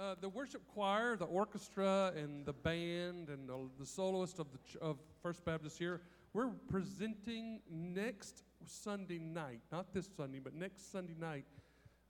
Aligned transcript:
uh, 0.00 0.14
the 0.20 0.28
worship 0.28 0.62
choir, 0.72 1.16
the 1.16 1.26
orchestra, 1.26 2.12
and 2.16 2.46
the 2.46 2.52
band, 2.52 3.28
and 3.28 3.48
the, 3.48 3.68
the 3.78 3.84
soloist 3.84 4.38
of 4.38 4.46
the 4.50 4.58
ch- 4.58 4.76
of 4.80 4.96
First 5.22 5.44
Baptist 5.44 5.78
here, 5.78 6.00
we're 6.32 6.48
presenting 6.70 7.60
next 7.70 8.42
Sunday 8.64 9.18
night, 9.18 9.60
not 9.70 9.92
this 9.92 10.08
Sunday, 10.16 10.38
but 10.38 10.54
next 10.54 10.90
Sunday 10.90 11.14
night, 11.18 11.44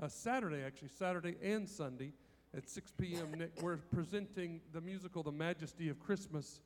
uh, 0.00 0.06
Saturday 0.08 0.62
actually, 0.64 0.88
Saturday 0.88 1.36
and 1.42 1.68
Sunday 1.68 2.12
at 2.56 2.68
6 2.68 2.92
p.m. 2.92 3.32
ne- 3.36 3.48
we're 3.60 3.78
presenting 3.78 4.60
the 4.72 4.80
musical 4.80 5.22
"The 5.22 5.32
Majesty 5.32 5.88
of 5.88 5.98
Christmas," 5.98 6.60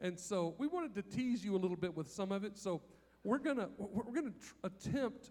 and 0.00 0.18
so 0.18 0.54
we 0.58 0.66
wanted 0.66 0.94
to 0.96 1.02
tease 1.02 1.44
you 1.44 1.56
a 1.56 1.58
little 1.58 1.76
bit 1.76 1.96
with 1.96 2.10
some 2.10 2.32
of 2.32 2.44
it. 2.44 2.58
So 2.58 2.82
we're 3.24 3.38
gonna 3.38 3.68
we're 3.78 4.12
gonna 4.12 4.30
tr- 4.30 4.54
attempt 4.64 5.30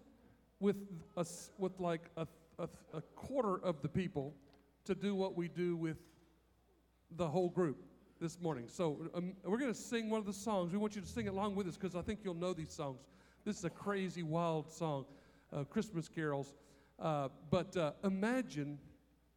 with 0.60 0.78
us 1.18 1.52
with 1.60 1.80
like 1.80 2.10
a, 2.18 2.26
a, 2.58 2.68
a 2.94 3.02
quarter 3.16 3.64
of 3.64 3.82
the 3.82 3.90
people 3.90 4.34
to 4.86 4.96
do 4.96 5.16
what 5.16 5.36
we 5.36 5.48
do 5.48 5.76
with 5.76 5.98
the 7.16 7.28
whole 7.28 7.50
group 7.50 7.84
this 8.20 8.40
morning. 8.40 8.66
So 8.68 9.10
um, 9.14 9.34
we're 9.44 9.58
going 9.58 9.74
to 9.74 9.80
sing 9.80 10.10
one 10.10 10.20
of 10.20 10.26
the 10.26 10.34
songs. 10.34 10.72
We 10.72 10.78
want 10.78 10.96
you 10.96 11.02
to 11.02 11.08
sing 11.08 11.28
along 11.28 11.56
with 11.56 11.68
us 11.68 11.76
because 11.76 11.96
I 11.96 12.02
think 12.02 12.20
you'll 12.24 12.34
know 12.34 12.54
these 12.54 12.72
songs. 12.72 13.00
This 13.44 13.58
is 13.60 13.66
a 13.66 13.70
crazy, 13.70 14.24
wild 14.24 14.72
song, 14.72 15.06
uh, 15.54 15.64
Christmas 15.66 16.08
carols. 16.08 16.54
Uh, 17.00 17.30
but 17.50 17.76
uh, 17.76 17.92
imagine 18.04 18.80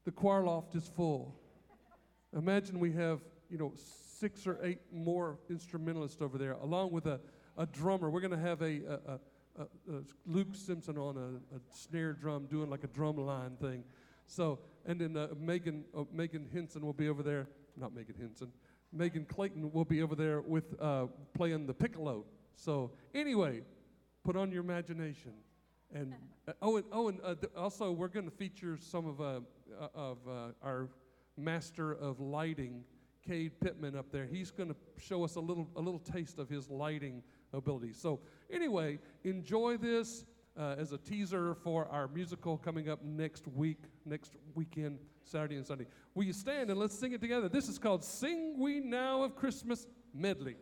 the 0.05 0.13
choir 0.13 0.45
loft 0.45 0.75
is 0.75 0.87
full. 0.87 1.35
Imagine 2.37 2.79
we 2.79 2.93
have, 2.93 3.21
you 3.51 3.59
know, 3.59 3.73
six 4.19 4.47
or 4.47 4.59
eight 4.63 4.81
more 4.93 5.39
instrumentalists 5.51 6.21
over 6.21 6.39
there, 6.39 6.53
along 6.53 6.93
with 6.93 7.07
a, 7.07 7.21
a 7.57 7.67
drummer. 7.67 8.11
We're 8.11 8.21
going 8.21 8.31
to 8.33 8.39
have 8.39 8.63
a, 8.63 8.81
a, 8.87 9.19
a, 9.61 9.67
Luke 10.27 10.49
Simpson 10.53 10.99
on 10.99 11.17
a, 11.17 11.57
a 11.57 11.61
snare 11.75 12.13
drum 12.13 12.47
doing 12.47 12.71
like 12.71 12.85
a 12.85 12.89
drum 12.89 13.17
line 13.17 13.57
thing. 13.61 13.85
So, 14.27 14.59
and 14.89 14.99
then 14.99 15.17
uh, 15.17 15.29
Megan, 15.39 15.85
uh, 15.97 16.05
Megan 16.11 16.49
Henson 16.53 16.85
will 16.85 16.95
be 16.95 17.09
over 17.09 17.23
there. 17.23 17.47
Not 17.77 17.95
Megan 17.95 18.15
Henson. 18.19 18.51
Megan 18.91 19.27
Clayton 19.27 19.71
will 19.71 19.85
be 19.85 20.03
over 20.03 20.15
there 20.15 20.41
with 20.41 20.75
uh, 20.81 21.07
playing 21.35 21.67
the 21.67 21.75
piccolo. 21.75 22.25
So, 22.57 22.91
anyway, 23.15 23.61
put 24.25 24.35
on 24.35 24.51
your 24.51 24.65
imagination. 24.65 25.33
And 25.95 26.15
uh, 26.49 26.53
oh, 26.63 26.79
and, 26.79 26.87
oh, 26.91 27.09
and 27.09 27.21
uh, 27.23 27.35
th- 27.35 27.53
also 27.55 27.93
we're 27.93 28.09
going 28.09 28.25
to 28.25 28.35
feature 28.35 28.79
some 28.81 29.07
of 29.07 29.21
uh, 29.21 29.41
of 29.95 30.19
our 30.63 30.89
master 31.37 31.93
of 31.93 32.19
lighting, 32.19 32.83
Cade 33.27 33.61
Pittman, 33.61 33.95
up 33.95 34.11
there. 34.11 34.25
He's 34.25 34.51
going 34.51 34.71
to 34.71 34.77
show 34.99 35.23
us 35.23 35.37
a 35.37 35.41
little 35.41 35.69
a 35.77 35.81
little 35.81 36.01
taste 36.01 36.39
of 36.39 36.49
his 36.49 36.71
lighting 36.71 37.23
ability. 37.53 37.93
So, 37.93 38.21
anyway, 38.51 38.99
enjoy 39.23 39.77
this 39.77 40.25
as 40.57 40.93
a 40.93 40.99
teaser 40.99 41.55
for 41.55 41.87
our 41.87 42.09
musical 42.09 42.59
coming 42.59 42.89
up 42.89 43.05
next 43.05 43.47
week, 43.47 43.79
next 44.09 44.37
weekend, 44.55 44.99
Saturday 45.25 45.57
and 45.57 45.67
Sunday. 45.67 45.87
Will 46.15 46.25
you 46.25 46.33
stand 46.33 46.71
and 46.71 46.79
let's 46.79 46.99
sing 46.99 47.13
it 47.13 47.21
together? 47.21 47.49
This 47.49 47.69
is 47.69 47.79
called 47.79 48.05
"Sing 48.05 48.59
We 48.59 48.81
Now 48.81 49.23
of 49.23 49.37
Christmas" 49.37 49.87
medley. 50.15 50.57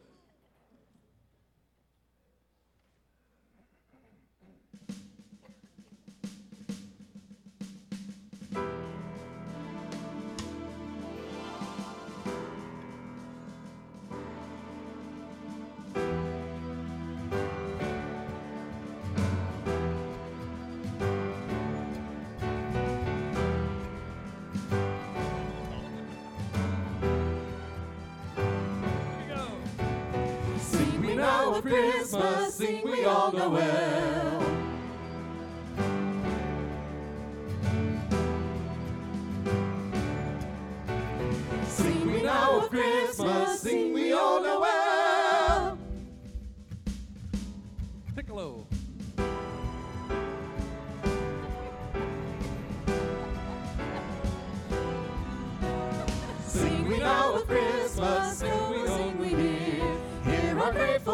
Christmas, 31.62 32.54
sing 32.54 32.82
we 32.84 33.04
all 33.04 33.32
know 33.32 33.56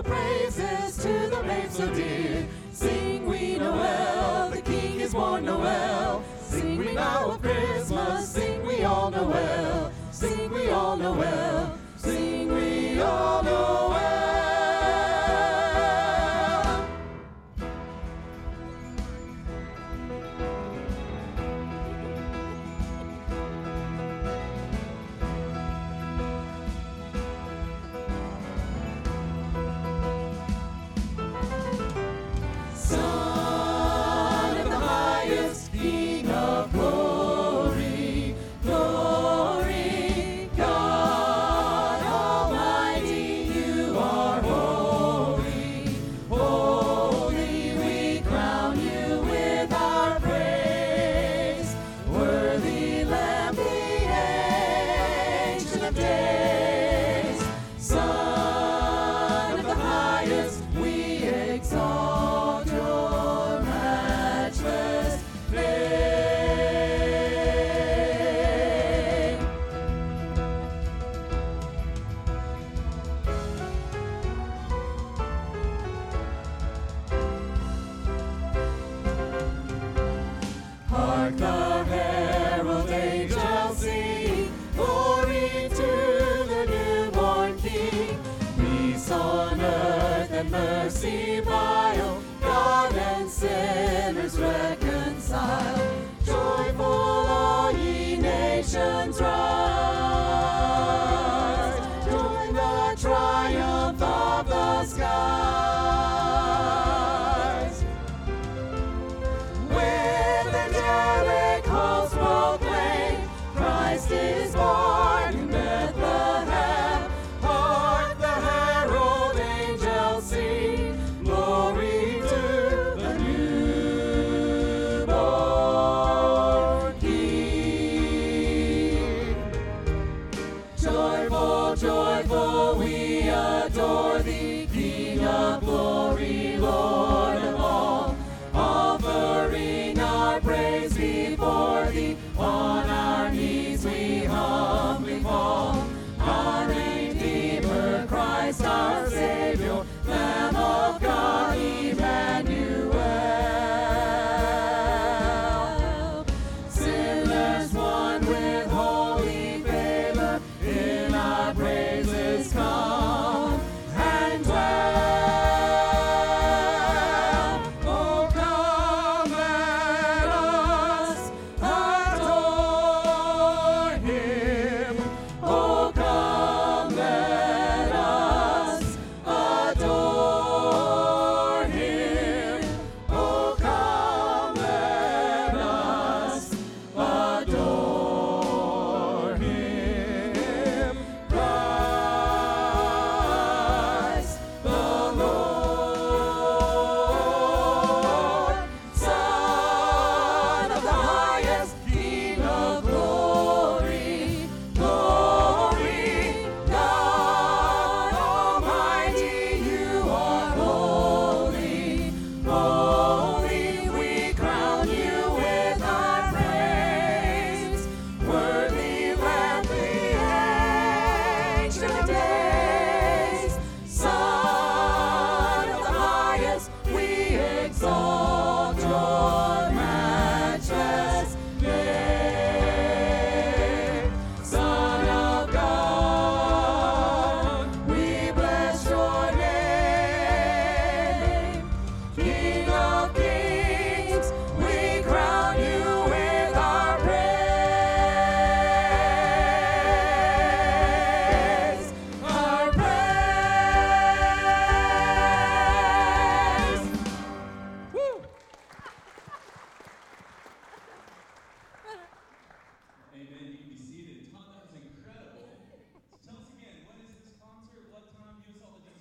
praises 0.03 0.97
to 0.97 1.13
the 1.31 1.43
babe 1.47 1.71
so 1.71 1.87
dear. 1.95 2.22
Ancient 55.95 56.32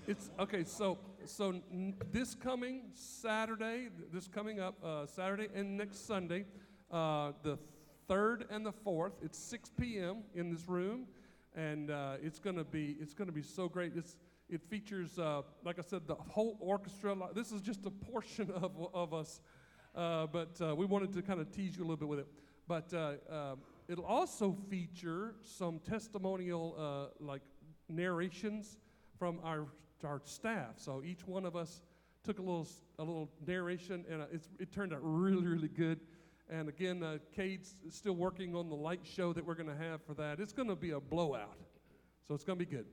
it's 0.08 0.32
okay. 0.40 0.64
So 0.64 0.98
so 1.26 1.62
this 2.12 2.34
coming 2.34 2.84
Saturday, 2.94 3.90
this 4.12 4.28
coming 4.28 4.60
up 4.60 4.76
uh, 4.84 5.06
Saturday 5.06 5.48
and 5.54 5.78
next 5.78 6.08
Sunday, 6.08 6.46
uh, 6.92 7.34
the 7.44 7.58
third 8.08 8.46
and 8.50 8.66
the 8.66 8.72
fourth. 8.72 9.14
It's 9.22 9.38
6 9.38 9.72
p.m. 9.80 10.24
in 10.34 10.52
this 10.52 10.68
room, 10.68 11.06
and 11.56 11.92
uh, 11.92 12.16
it's 12.22 12.40
gonna 12.40 12.64
be 12.64 12.98
it's 13.00 13.14
gonna 13.14 13.32
be 13.32 13.44
so 13.44 13.70
great. 13.70 13.94
It's 13.96 14.18
it 14.50 14.62
features, 14.64 15.18
uh, 15.18 15.44
like 15.64 15.80
I 15.80 15.84
said, 15.84 16.08
the 16.08 16.16
whole 16.16 16.58
orchestra. 16.60 17.16
This 17.34 17.52
is 17.52 17.62
just 17.62 17.86
a 17.86 17.92
portion 17.92 18.52
of, 18.56 18.72
of 18.94 19.14
us, 19.14 19.40
uh, 19.96 20.28
but 20.28 20.60
uh, 20.62 20.76
we 20.76 20.86
wanted 20.86 21.14
to 21.14 21.22
kind 21.22 21.40
of 21.40 21.52
tease 21.52 21.78
you 21.78 21.84
a 21.84 21.86
little 21.86 21.98
bit 21.98 22.08
with 22.08 22.20
it. 22.20 22.28
But 22.68 22.94
um, 22.94 23.60
it'll 23.88 24.06
also 24.06 24.58
feature 24.70 25.36
some 25.42 25.80
testimonial, 25.80 27.12
like 27.20 27.42
narrations 27.90 28.78
from 29.18 29.40
our 29.44 29.68
to 30.02 30.08
our 30.08 30.22
staff. 30.26 30.74
So 30.78 31.02
each 31.04 31.26
one 31.28 31.46
of 31.46 31.56
us 31.56 31.82
took 32.24 32.40
a 32.40 32.42
little 32.42 32.68
a 33.00 33.04
little 33.04 33.30
narration, 33.48 34.06
and 34.10 34.22
uh, 34.22 34.26
it 34.60 34.72
turned 34.72 34.94
out 34.94 35.00
really 35.02 35.48
really 35.48 35.68
good. 35.70 36.00
And 36.50 36.68
again, 36.68 37.02
uh, 37.02 37.18
Cade's 37.34 37.76
still 37.90 38.14
working 38.14 38.56
on 38.56 38.70
the 38.70 38.76
light 38.76 39.02
show 39.04 39.32
that 39.32 39.46
we're 39.46 39.56
going 39.56 39.70
to 39.70 39.84
have 39.84 40.04
for 40.04 40.14
that. 40.16 40.40
It's 40.40 40.52
going 40.52 40.68
to 40.68 40.76
be 40.76 40.92
a 40.92 41.00
blowout, 41.00 41.58
so 42.28 42.34
it's 42.34 42.44
going 42.44 42.60
to 42.60 42.66
be 42.66 42.70
good. 42.70 42.86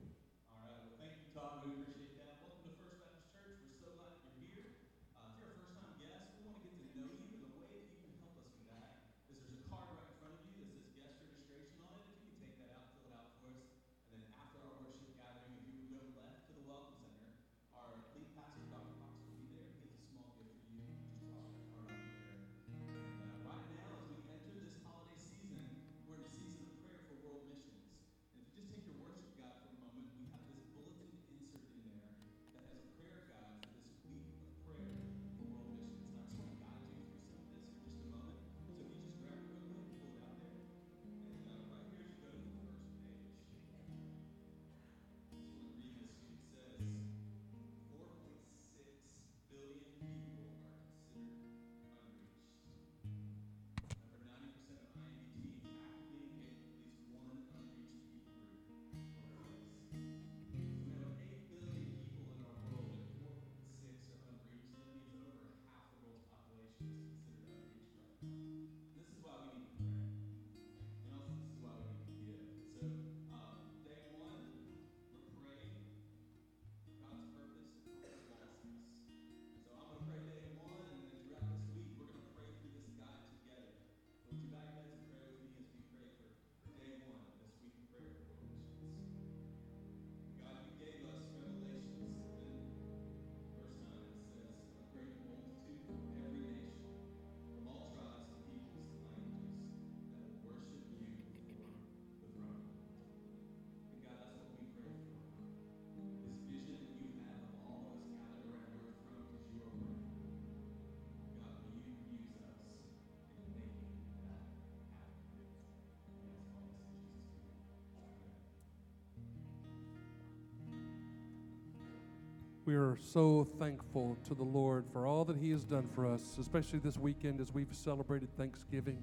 We 122.69 122.75
are 122.75 122.99
so 123.01 123.47
thankful 123.57 124.15
to 124.27 124.35
the 124.35 124.43
Lord 124.43 124.85
for 124.93 125.07
all 125.07 125.25
that 125.25 125.37
He 125.37 125.49
has 125.49 125.63
done 125.63 125.89
for 125.95 126.05
us, 126.05 126.37
especially 126.39 126.77
this 126.77 126.99
weekend 126.99 127.41
as 127.41 127.51
we've 127.51 127.73
celebrated 127.73 128.29
Thanksgiving. 128.37 129.01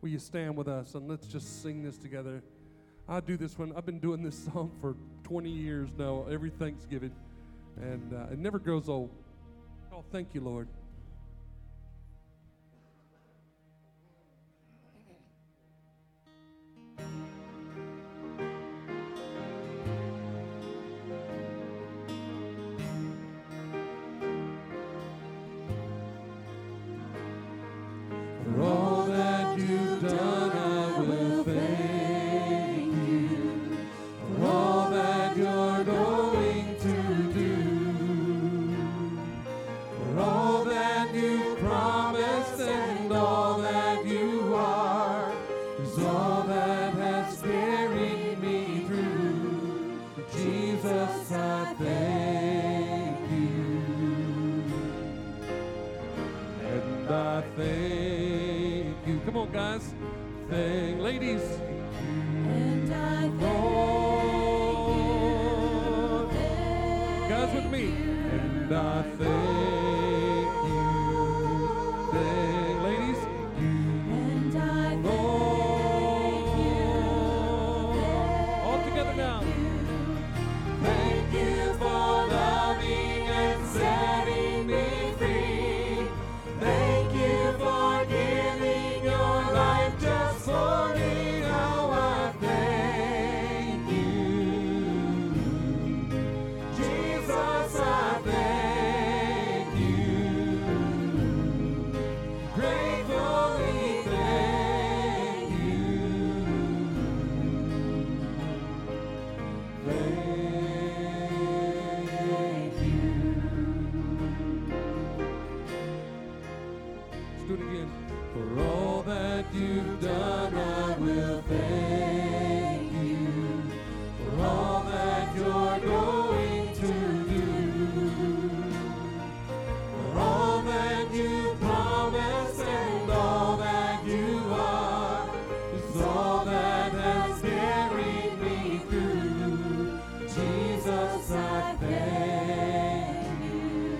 Will 0.00 0.10
you 0.10 0.20
stand 0.20 0.56
with 0.56 0.68
us 0.68 0.94
and 0.94 1.08
let's 1.08 1.26
just 1.26 1.64
sing 1.64 1.82
this 1.82 1.98
together? 1.98 2.44
I 3.08 3.18
do 3.18 3.36
this 3.36 3.58
one. 3.58 3.72
I've 3.76 3.84
been 3.84 3.98
doing 3.98 4.22
this 4.22 4.38
song 4.52 4.70
for 4.80 4.94
20 5.24 5.50
years 5.50 5.88
now, 5.98 6.26
every 6.30 6.50
Thanksgiving, 6.50 7.10
and 7.80 8.14
uh, 8.14 8.32
it 8.32 8.38
never 8.38 8.60
grows 8.60 8.88
old. 8.88 9.10
Oh, 9.92 10.04
thank 10.12 10.32
you, 10.32 10.40
Lord. 10.40 10.68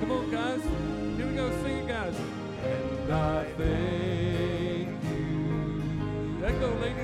Come 0.03 0.11
on, 0.11 0.31
guys. 0.33 0.61
Here 1.17 1.27
we 1.29 1.35
go. 1.37 1.49
Sing 1.63 1.79
it, 1.79 1.87
guys. 1.87 2.17
And 2.65 3.13
I 3.13 3.45
thank 3.57 4.89
you. 5.05 6.45
Echo, 6.45 6.75
ladies. 6.81 7.02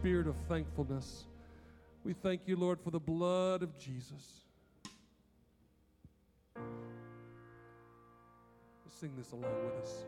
spirit 0.00 0.26
of 0.26 0.36
thankfulness. 0.48 1.24
We 2.04 2.12
thank 2.12 2.42
you, 2.46 2.56
Lord, 2.56 2.78
for 2.80 2.90
the 2.90 3.00
blood 3.00 3.62
of 3.62 3.76
Jesus. 3.78 4.42
Sing 8.88 9.12
this 9.16 9.32
along 9.32 9.52
with 9.64 9.74
us. 9.82 10.04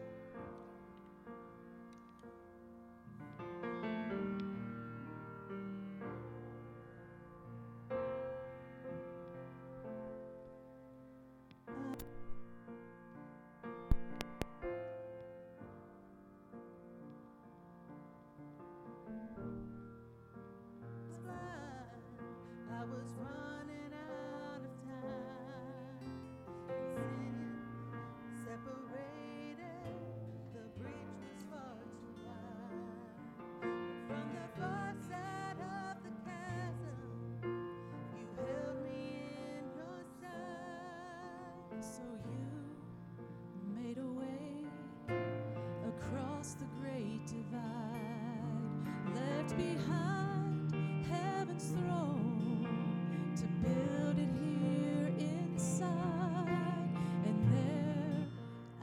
divide, 47.31 49.15
left 49.15 49.57
behind 49.57 50.75
heaven's 51.11 51.71
throne 51.71 53.35
to 53.37 53.47
build 53.63 54.19
it 54.19 54.29
here 54.41 55.13
inside. 55.19 56.89
And 57.27 57.53
there 57.53 58.27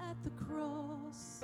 at 0.10 0.18
the 0.24 0.30
cross, 0.32 1.44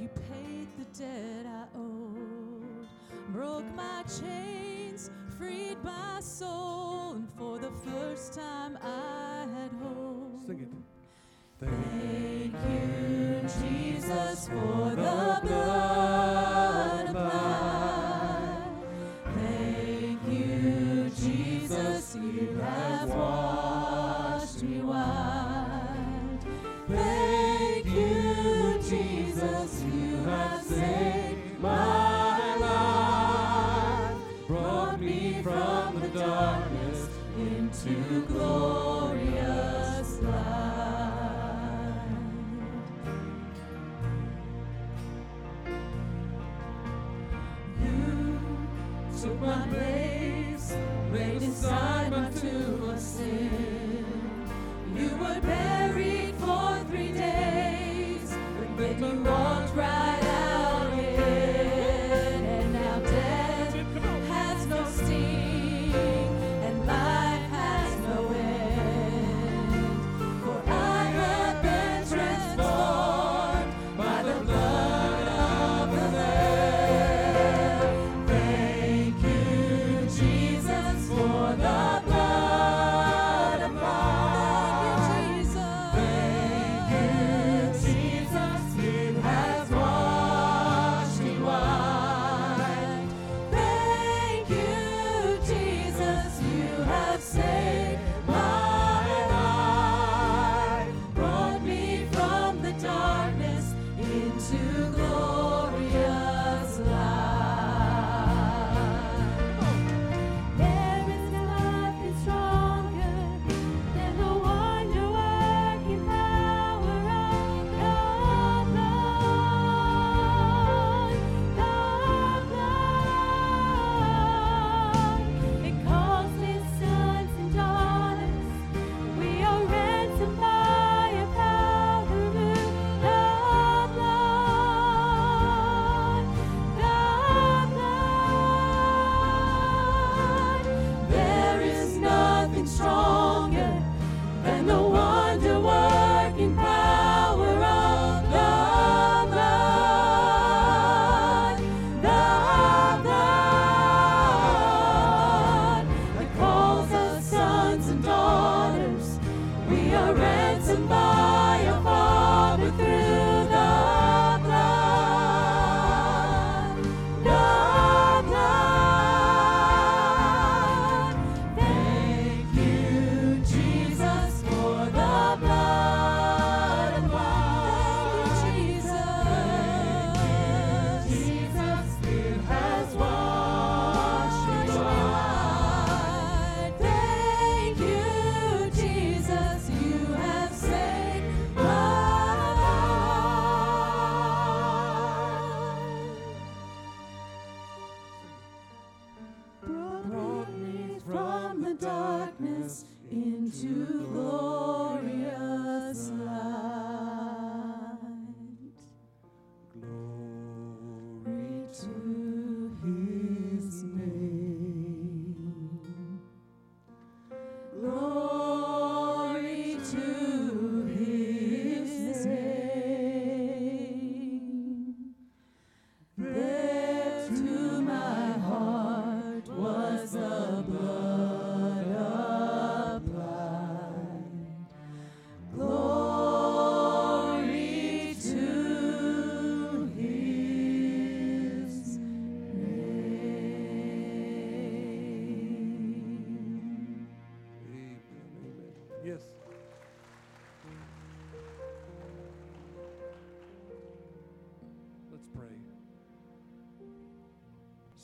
you 0.00 0.08
paid 0.08 0.68
the 0.78 0.84
debt 0.98 1.46
I 1.46 1.64
owed, 1.76 2.86
broke 3.32 3.74
my 3.74 4.04
chains, 4.20 5.10
freed 5.36 5.82
my 5.82 6.20
soul, 6.20 7.12
and 7.14 7.28
for 7.32 7.58
the 7.58 7.72
first 7.84 8.34
time 8.34 8.78
I 8.82 9.46
had 9.54 9.72
hope. 9.82 10.46
Sing 10.46 10.60
it. 10.60 10.68
Thank, 11.58 12.52
Thank 12.52 12.54
you, 12.70 13.48
Jesus, 13.60 14.48
for 14.48 14.90
the 14.90 15.40
blood. 15.42 16.09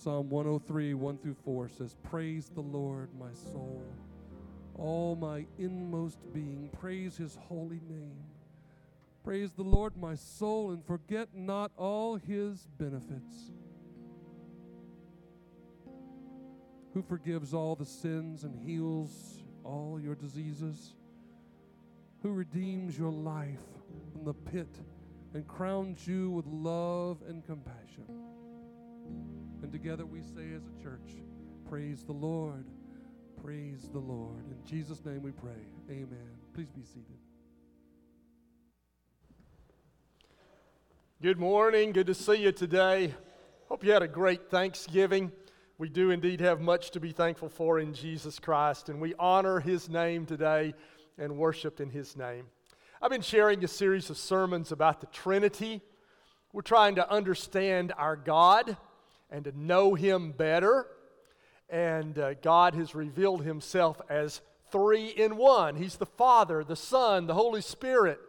Psalm 0.06 0.30
103, 0.30 0.94
1 0.94 1.18
through 1.18 1.34
4 1.44 1.68
says, 1.68 1.96
Praise 2.04 2.48
the 2.54 2.60
Lord, 2.60 3.08
my 3.18 3.32
soul. 3.32 3.82
All 4.76 5.16
my 5.16 5.44
inmost 5.58 6.18
being, 6.32 6.70
praise 6.78 7.16
his 7.16 7.36
holy 7.48 7.80
name. 7.88 8.22
Praise 9.24 9.50
the 9.50 9.64
Lord, 9.64 9.96
my 9.96 10.14
soul, 10.14 10.70
and 10.70 10.86
forget 10.86 11.30
not 11.34 11.72
all 11.76 12.14
his 12.14 12.68
benefits. 12.78 13.50
Who 16.94 17.02
forgives 17.02 17.52
all 17.52 17.74
the 17.74 17.84
sins 17.84 18.44
and 18.44 18.56
heals 18.56 19.42
all 19.64 19.98
your 20.00 20.14
diseases? 20.14 20.94
Who 22.22 22.30
redeems 22.30 22.96
your 22.96 23.10
life 23.10 23.58
from 24.12 24.24
the 24.24 24.34
pit 24.34 24.70
and 25.34 25.48
crowns 25.48 26.06
you 26.06 26.30
with 26.30 26.46
love 26.46 27.24
and 27.26 27.44
compassion? 27.44 28.25
And 29.66 29.72
together 29.72 30.06
we 30.06 30.20
say 30.22 30.54
as 30.54 30.62
a 30.62 30.80
church, 30.80 31.16
Praise 31.68 32.04
the 32.04 32.12
Lord, 32.12 32.66
praise 33.42 33.88
the 33.92 33.98
Lord. 33.98 34.44
In 34.48 34.64
Jesus' 34.64 35.04
name 35.04 35.24
we 35.24 35.32
pray. 35.32 35.50
Amen. 35.90 36.28
Please 36.54 36.70
be 36.70 36.84
seated. 36.84 37.18
Good 41.20 41.40
morning. 41.40 41.90
Good 41.90 42.06
to 42.06 42.14
see 42.14 42.36
you 42.36 42.52
today. 42.52 43.12
Hope 43.68 43.82
you 43.82 43.90
had 43.90 44.04
a 44.04 44.06
great 44.06 44.52
Thanksgiving. 44.52 45.32
We 45.78 45.88
do 45.88 46.12
indeed 46.12 46.40
have 46.42 46.60
much 46.60 46.92
to 46.92 47.00
be 47.00 47.10
thankful 47.10 47.48
for 47.48 47.80
in 47.80 47.92
Jesus 47.92 48.38
Christ, 48.38 48.88
and 48.88 49.00
we 49.00 49.14
honor 49.18 49.58
His 49.58 49.88
name 49.88 50.26
today 50.26 50.74
and 51.18 51.36
worship 51.36 51.80
in 51.80 51.90
His 51.90 52.16
name. 52.16 52.46
I've 53.02 53.10
been 53.10 53.20
sharing 53.20 53.64
a 53.64 53.68
series 53.68 54.10
of 54.10 54.16
sermons 54.16 54.70
about 54.70 55.00
the 55.00 55.08
Trinity. 55.08 55.82
We're 56.52 56.62
trying 56.62 56.94
to 56.94 57.10
understand 57.10 57.92
our 57.98 58.14
God 58.14 58.76
and 59.30 59.44
to 59.44 59.58
know 59.58 59.94
Him 59.94 60.32
better. 60.32 60.86
And 61.68 62.18
uh, 62.18 62.34
God 62.34 62.74
has 62.74 62.94
revealed 62.94 63.44
Himself 63.44 64.00
as 64.08 64.40
three 64.70 65.08
in 65.08 65.36
one 65.36 65.76
He's 65.76 65.96
the 65.96 66.06
Father, 66.06 66.64
the 66.64 66.76
Son, 66.76 67.26
the 67.26 67.34
Holy 67.34 67.60
Spirit 67.60 68.20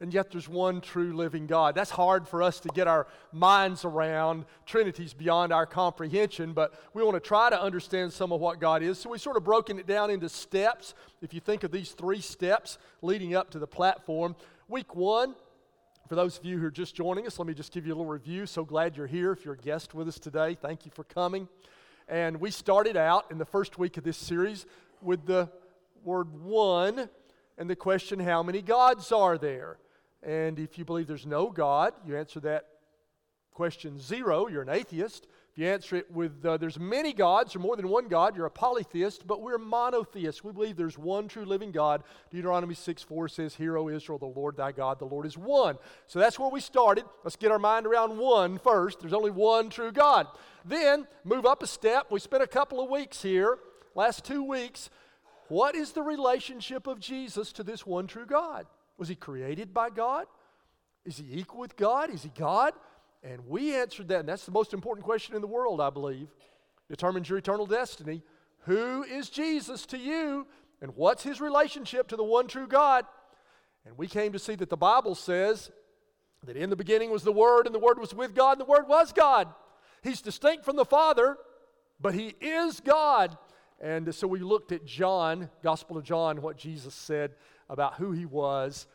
and 0.00 0.12
yet 0.12 0.30
there's 0.30 0.48
one 0.48 0.80
true 0.80 1.14
living 1.14 1.46
God. 1.46 1.74
That's 1.74 1.90
hard 1.90 2.28
for 2.28 2.42
us 2.42 2.60
to 2.60 2.68
get 2.68 2.88
our 2.88 3.06
minds 3.32 3.84
around. 3.84 4.44
Trinity's 4.66 5.14
beyond 5.14 5.52
our 5.52 5.66
comprehension, 5.66 6.52
but 6.52 6.74
we 6.94 7.02
want 7.02 7.14
to 7.14 7.26
try 7.26 7.48
to 7.48 7.60
understand 7.60 8.12
some 8.12 8.32
of 8.32 8.40
what 8.40 8.60
God 8.60 8.82
is. 8.82 8.98
So 8.98 9.10
we've 9.10 9.20
sort 9.20 9.36
of 9.36 9.44
broken 9.44 9.78
it 9.78 9.86
down 9.86 10.10
into 10.10 10.28
steps. 10.28 10.94
If 11.22 11.32
you 11.32 11.40
think 11.40 11.62
of 11.62 11.70
these 11.70 11.92
three 11.92 12.20
steps 12.20 12.76
leading 13.02 13.34
up 13.34 13.50
to 13.50 13.58
the 13.58 13.66
platform, 13.66 14.34
week 14.68 14.94
one, 14.94 15.36
for 16.08 16.16
those 16.16 16.38
of 16.38 16.44
you 16.44 16.58
who 16.58 16.66
are 16.66 16.70
just 16.70 16.94
joining 16.94 17.26
us, 17.26 17.38
let 17.38 17.48
me 17.48 17.54
just 17.54 17.72
give 17.72 17.86
you 17.86 17.94
a 17.94 17.96
little 17.96 18.12
review. 18.12 18.44
So 18.44 18.62
glad 18.64 18.96
you're 18.96 19.06
here. 19.06 19.32
If 19.32 19.44
you're 19.44 19.54
a 19.54 19.58
guest 19.58 19.94
with 19.94 20.06
us 20.06 20.18
today, 20.18 20.54
thank 20.54 20.84
you 20.84 20.90
for 20.94 21.04
coming. 21.04 21.48
And 22.08 22.40
we 22.40 22.50
started 22.50 22.96
out 22.96 23.30
in 23.30 23.38
the 23.38 23.46
first 23.46 23.78
week 23.78 23.96
of 23.96 24.04
this 24.04 24.18
series 24.18 24.66
with 25.00 25.24
the 25.24 25.48
word 26.02 26.30
one 26.42 27.08
and 27.56 27.70
the 27.70 27.76
question, 27.76 28.20
how 28.20 28.42
many 28.42 28.60
gods 28.60 29.12
are 29.12 29.38
there? 29.38 29.78
And 30.22 30.58
if 30.58 30.76
you 30.76 30.84
believe 30.84 31.06
there's 31.06 31.24
no 31.24 31.48
God, 31.48 31.94
you 32.06 32.16
answer 32.16 32.40
that 32.40 32.66
question 33.52 33.98
zero, 33.98 34.46
you're 34.48 34.62
an 34.62 34.68
atheist. 34.68 35.26
If 35.54 35.58
you 35.58 35.68
answer 35.68 35.94
it 35.94 36.10
with 36.10 36.44
uh, 36.44 36.56
there's 36.56 36.80
many 36.80 37.12
gods 37.12 37.54
or 37.54 37.60
more 37.60 37.76
than 37.76 37.88
one 37.88 38.08
God, 38.08 38.34
you're 38.34 38.46
a 38.46 38.50
polytheist, 38.50 39.24
but 39.24 39.40
we're 39.40 39.56
monotheists. 39.56 40.42
We 40.42 40.50
believe 40.50 40.76
there's 40.76 40.98
one 40.98 41.28
true 41.28 41.44
living 41.44 41.70
God. 41.70 42.02
Deuteronomy 42.32 42.74
6 42.74 43.02
4 43.04 43.28
says, 43.28 43.54
Hear, 43.54 43.78
O 43.78 43.88
Israel, 43.88 44.18
the 44.18 44.26
Lord 44.26 44.56
thy 44.56 44.72
God, 44.72 44.98
the 44.98 45.04
Lord 45.04 45.26
is 45.26 45.38
one. 45.38 45.78
So 46.08 46.18
that's 46.18 46.40
where 46.40 46.48
we 46.48 46.58
started. 46.58 47.04
Let's 47.22 47.36
get 47.36 47.52
our 47.52 47.60
mind 47.60 47.86
around 47.86 48.18
one 48.18 48.58
first. 48.58 48.98
There's 48.98 49.12
only 49.12 49.30
one 49.30 49.70
true 49.70 49.92
God. 49.92 50.26
Then 50.64 51.06
move 51.22 51.46
up 51.46 51.62
a 51.62 51.68
step. 51.68 52.08
We 52.10 52.18
spent 52.18 52.42
a 52.42 52.48
couple 52.48 52.82
of 52.82 52.90
weeks 52.90 53.22
here, 53.22 53.58
last 53.94 54.24
two 54.24 54.42
weeks. 54.42 54.90
What 55.46 55.76
is 55.76 55.92
the 55.92 56.02
relationship 56.02 56.88
of 56.88 56.98
Jesus 56.98 57.52
to 57.52 57.62
this 57.62 57.86
one 57.86 58.08
true 58.08 58.26
God? 58.26 58.66
Was 58.98 59.06
he 59.06 59.14
created 59.14 59.72
by 59.72 59.90
God? 59.90 60.26
Is 61.04 61.18
he 61.18 61.38
equal 61.38 61.60
with 61.60 61.76
God? 61.76 62.10
Is 62.10 62.24
he 62.24 62.30
God? 62.36 62.72
And 63.24 63.48
we 63.48 63.74
answered 63.74 64.08
that, 64.08 64.20
and 64.20 64.28
that's 64.28 64.44
the 64.44 64.52
most 64.52 64.74
important 64.74 65.04
question 65.04 65.34
in 65.34 65.40
the 65.40 65.48
world, 65.48 65.80
I 65.80 65.88
believe. 65.88 66.28
Determines 66.90 67.28
your 67.28 67.38
eternal 67.38 67.64
destiny. 67.64 68.22
Who 68.66 69.02
is 69.02 69.30
Jesus 69.30 69.86
to 69.86 69.98
you, 69.98 70.46
and 70.82 70.94
what's 70.94 71.22
his 71.22 71.40
relationship 71.40 72.08
to 72.08 72.16
the 72.16 72.24
one 72.24 72.46
true 72.46 72.66
God? 72.66 73.06
And 73.86 73.96
we 73.96 74.06
came 74.08 74.32
to 74.32 74.38
see 74.38 74.54
that 74.56 74.68
the 74.68 74.76
Bible 74.76 75.14
says 75.14 75.70
that 76.44 76.56
in 76.56 76.68
the 76.68 76.76
beginning 76.76 77.10
was 77.10 77.22
the 77.22 77.32
Word, 77.32 77.64
and 77.64 77.74
the 77.74 77.78
Word 77.78 77.98
was 77.98 78.14
with 78.14 78.34
God, 78.34 78.52
and 78.52 78.60
the 78.60 78.70
Word 78.70 78.86
was 78.86 79.12
God. 79.12 79.48
He's 80.02 80.20
distinct 80.20 80.64
from 80.66 80.76
the 80.76 80.84
Father, 80.84 81.38
but 81.98 82.14
he 82.14 82.34
is 82.40 82.80
God. 82.80 83.38
And 83.80 84.14
so 84.14 84.26
we 84.26 84.40
looked 84.40 84.72
at 84.72 84.84
John, 84.84 85.48
Gospel 85.62 85.96
of 85.96 86.04
John, 86.04 86.42
what 86.42 86.58
Jesus 86.58 86.94
said 86.94 87.32
about 87.70 87.94
who 87.94 88.12
he 88.12 88.26
was. 88.26 88.86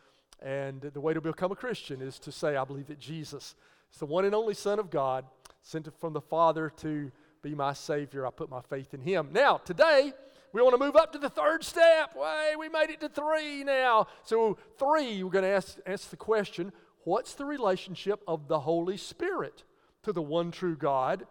And 0.41 0.81
the 0.81 1.01
way 1.01 1.13
to 1.13 1.21
become 1.21 1.51
a 1.51 1.55
Christian 1.55 2.01
is 2.01 2.19
to 2.19 2.31
say, 2.31 2.55
I 2.55 2.63
believe 2.63 2.87
that 2.87 2.99
Jesus 2.99 3.55
is 3.91 3.99
the 3.99 4.05
one 4.05 4.25
and 4.25 4.35
only 4.35 4.53
Son 4.53 4.79
of 4.79 4.89
God, 4.89 5.25
sent 5.61 5.87
from 5.99 6.13
the 6.13 6.21
Father 6.21 6.69
to 6.77 7.11
be 7.41 7.55
my 7.55 7.73
Savior. 7.73 8.25
I 8.25 8.31
put 8.31 8.49
my 8.49 8.61
faith 8.61 8.93
in 8.93 9.01
him. 9.01 9.29
Now, 9.31 9.57
today, 9.57 10.13
we 10.51 10.61
want 10.61 10.73
to 10.73 10.83
move 10.83 10.95
up 10.95 11.11
to 11.13 11.19
the 11.19 11.29
third 11.29 11.63
step. 11.63 12.15
Way, 12.15 12.53
we 12.57 12.69
made 12.69 12.89
it 12.89 12.99
to 13.01 13.09
three 13.09 13.63
now. 13.63 14.07
So, 14.23 14.57
three, 14.77 15.23
we're 15.23 15.29
going 15.29 15.43
to 15.43 15.49
ask, 15.49 15.77
ask 15.85 16.09
the 16.09 16.17
question 16.17 16.71
what's 17.03 17.33
the 17.33 17.45
relationship 17.45 18.21
of 18.27 18.47
the 18.47 18.59
Holy 18.59 18.97
Spirit 18.97 19.63
to 20.03 20.13
the 20.13 20.21
one 20.21 20.51
true 20.51 20.75
God 20.75 21.25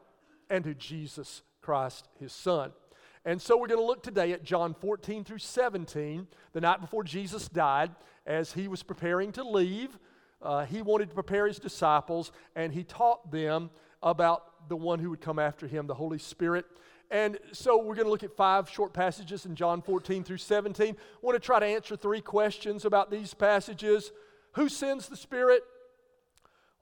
and 0.51 0.64
to 0.64 0.75
Jesus 0.75 1.42
Christ, 1.61 2.09
his 2.18 2.33
Son? 2.33 2.73
And 3.25 3.42
so 3.42 3.59
we're 3.59 3.66
going 3.66 3.81
to 3.81 3.87
look 3.87 4.03
today 4.03 4.33
at 4.33 4.44
John 4.44 4.75
14 4.75 5.25
through 5.25 5.38
17, 5.38 6.27
the 6.53 6.61
night 6.61 6.81
before 6.81 7.05
Jesus 7.05 7.49
died, 7.49 7.90
as 8.25 8.53
he 8.53 8.68
was 8.68 8.83
preparing 8.83 9.33
to 9.33 9.42
leave. 9.42 9.99
Uh, 10.40 10.64
he 10.64 10.83
wanted 10.83 11.09
to 11.09 11.14
prepare 11.14 11.46
his 11.46 11.59
disciples, 11.59 12.33
and 12.55 12.72
he 12.72 12.85
taught 12.85 13.31
them 13.31 13.70
about 14.03 14.68
the 14.68 14.77
one 14.77 14.98
who 14.98 15.11
would 15.11 15.20
come 15.20 15.38
after 15.38 15.66
him, 15.66 15.87
the 15.87 15.94
Holy 15.94 16.18
Spirit. 16.18 16.64
And 17.11 17.38
so 17.53 17.79
we're 17.79 17.94
going 17.94 18.07
to 18.07 18.11
look 18.11 18.22
at 18.22 18.37
five 18.37 18.68
short 18.68 18.92
passages 18.92 19.46
in 19.46 19.55
John 19.55 19.81
14 19.81 20.24
through 20.24 20.37
17. 20.38 20.94
I 20.94 20.96
want 21.22 21.35
to 21.37 21.44
try 21.44 21.59
to 21.59 21.66
answer 21.66 21.96
three 21.96 22.20
questions 22.20 22.85
about 22.85 23.11
these 23.11 23.35
passages 23.35 24.12
Who 24.53 24.68
sends 24.68 25.09
the 25.09 25.16
Spirit? 25.16 25.62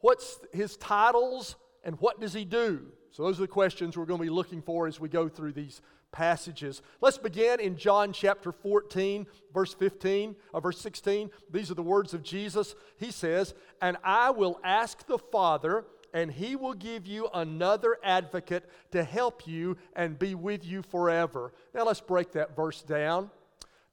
What's 0.00 0.38
his 0.52 0.76
titles? 0.76 1.56
And 1.84 1.96
what 2.00 2.20
does 2.20 2.32
he 2.32 2.44
do? 2.44 2.86
So, 3.12 3.22
those 3.22 3.38
are 3.38 3.42
the 3.42 3.48
questions 3.48 3.96
we're 3.96 4.06
going 4.06 4.18
to 4.18 4.24
be 4.24 4.30
looking 4.30 4.60
for 4.60 4.86
as 4.86 4.98
we 4.98 5.08
go 5.08 5.28
through 5.28 5.52
these 5.52 5.80
passages. 6.12 6.82
Let's 7.00 7.18
begin 7.18 7.60
in 7.60 7.76
John 7.76 8.12
chapter 8.12 8.52
14, 8.52 9.26
verse 9.52 9.74
15, 9.74 10.36
or 10.52 10.58
uh, 10.58 10.60
verse 10.60 10.80
16. 10.80 11.30
These 11.50 11.70
are 11.70 11.74
the 11.74 11.82
words 11.82 12.14
of 12.14 12.22
Jesus. 12.22 12.74
He 12.98 13.10
says, 13.10 13.54
And 13.80 13.96
I 14.02 14.30
will 14.30 14.60
ask 14.64 15.06
the 15.06 15.18
Father, 15.18 15.84
and 16.12 16.30
he 16.30 16.56
will 16.56 16.74
give 16.74 17.06
you 17.06 17.28
another 17.34 17.98
advocate 18.02 18.64
to 18.92 19.04
help 19.04 19.46
you 19.46 19.76
and 19.94 20.18
be 20.18 20.34
with 20.34 20.64
you 20.64 20.82
forever. 20.82 21.52
Now 21.74 21.84
let's 21.84 22.00
break 22.00 22.32
that 22.32 22.56
verse 22.56 22.82
down. 22.82 23.30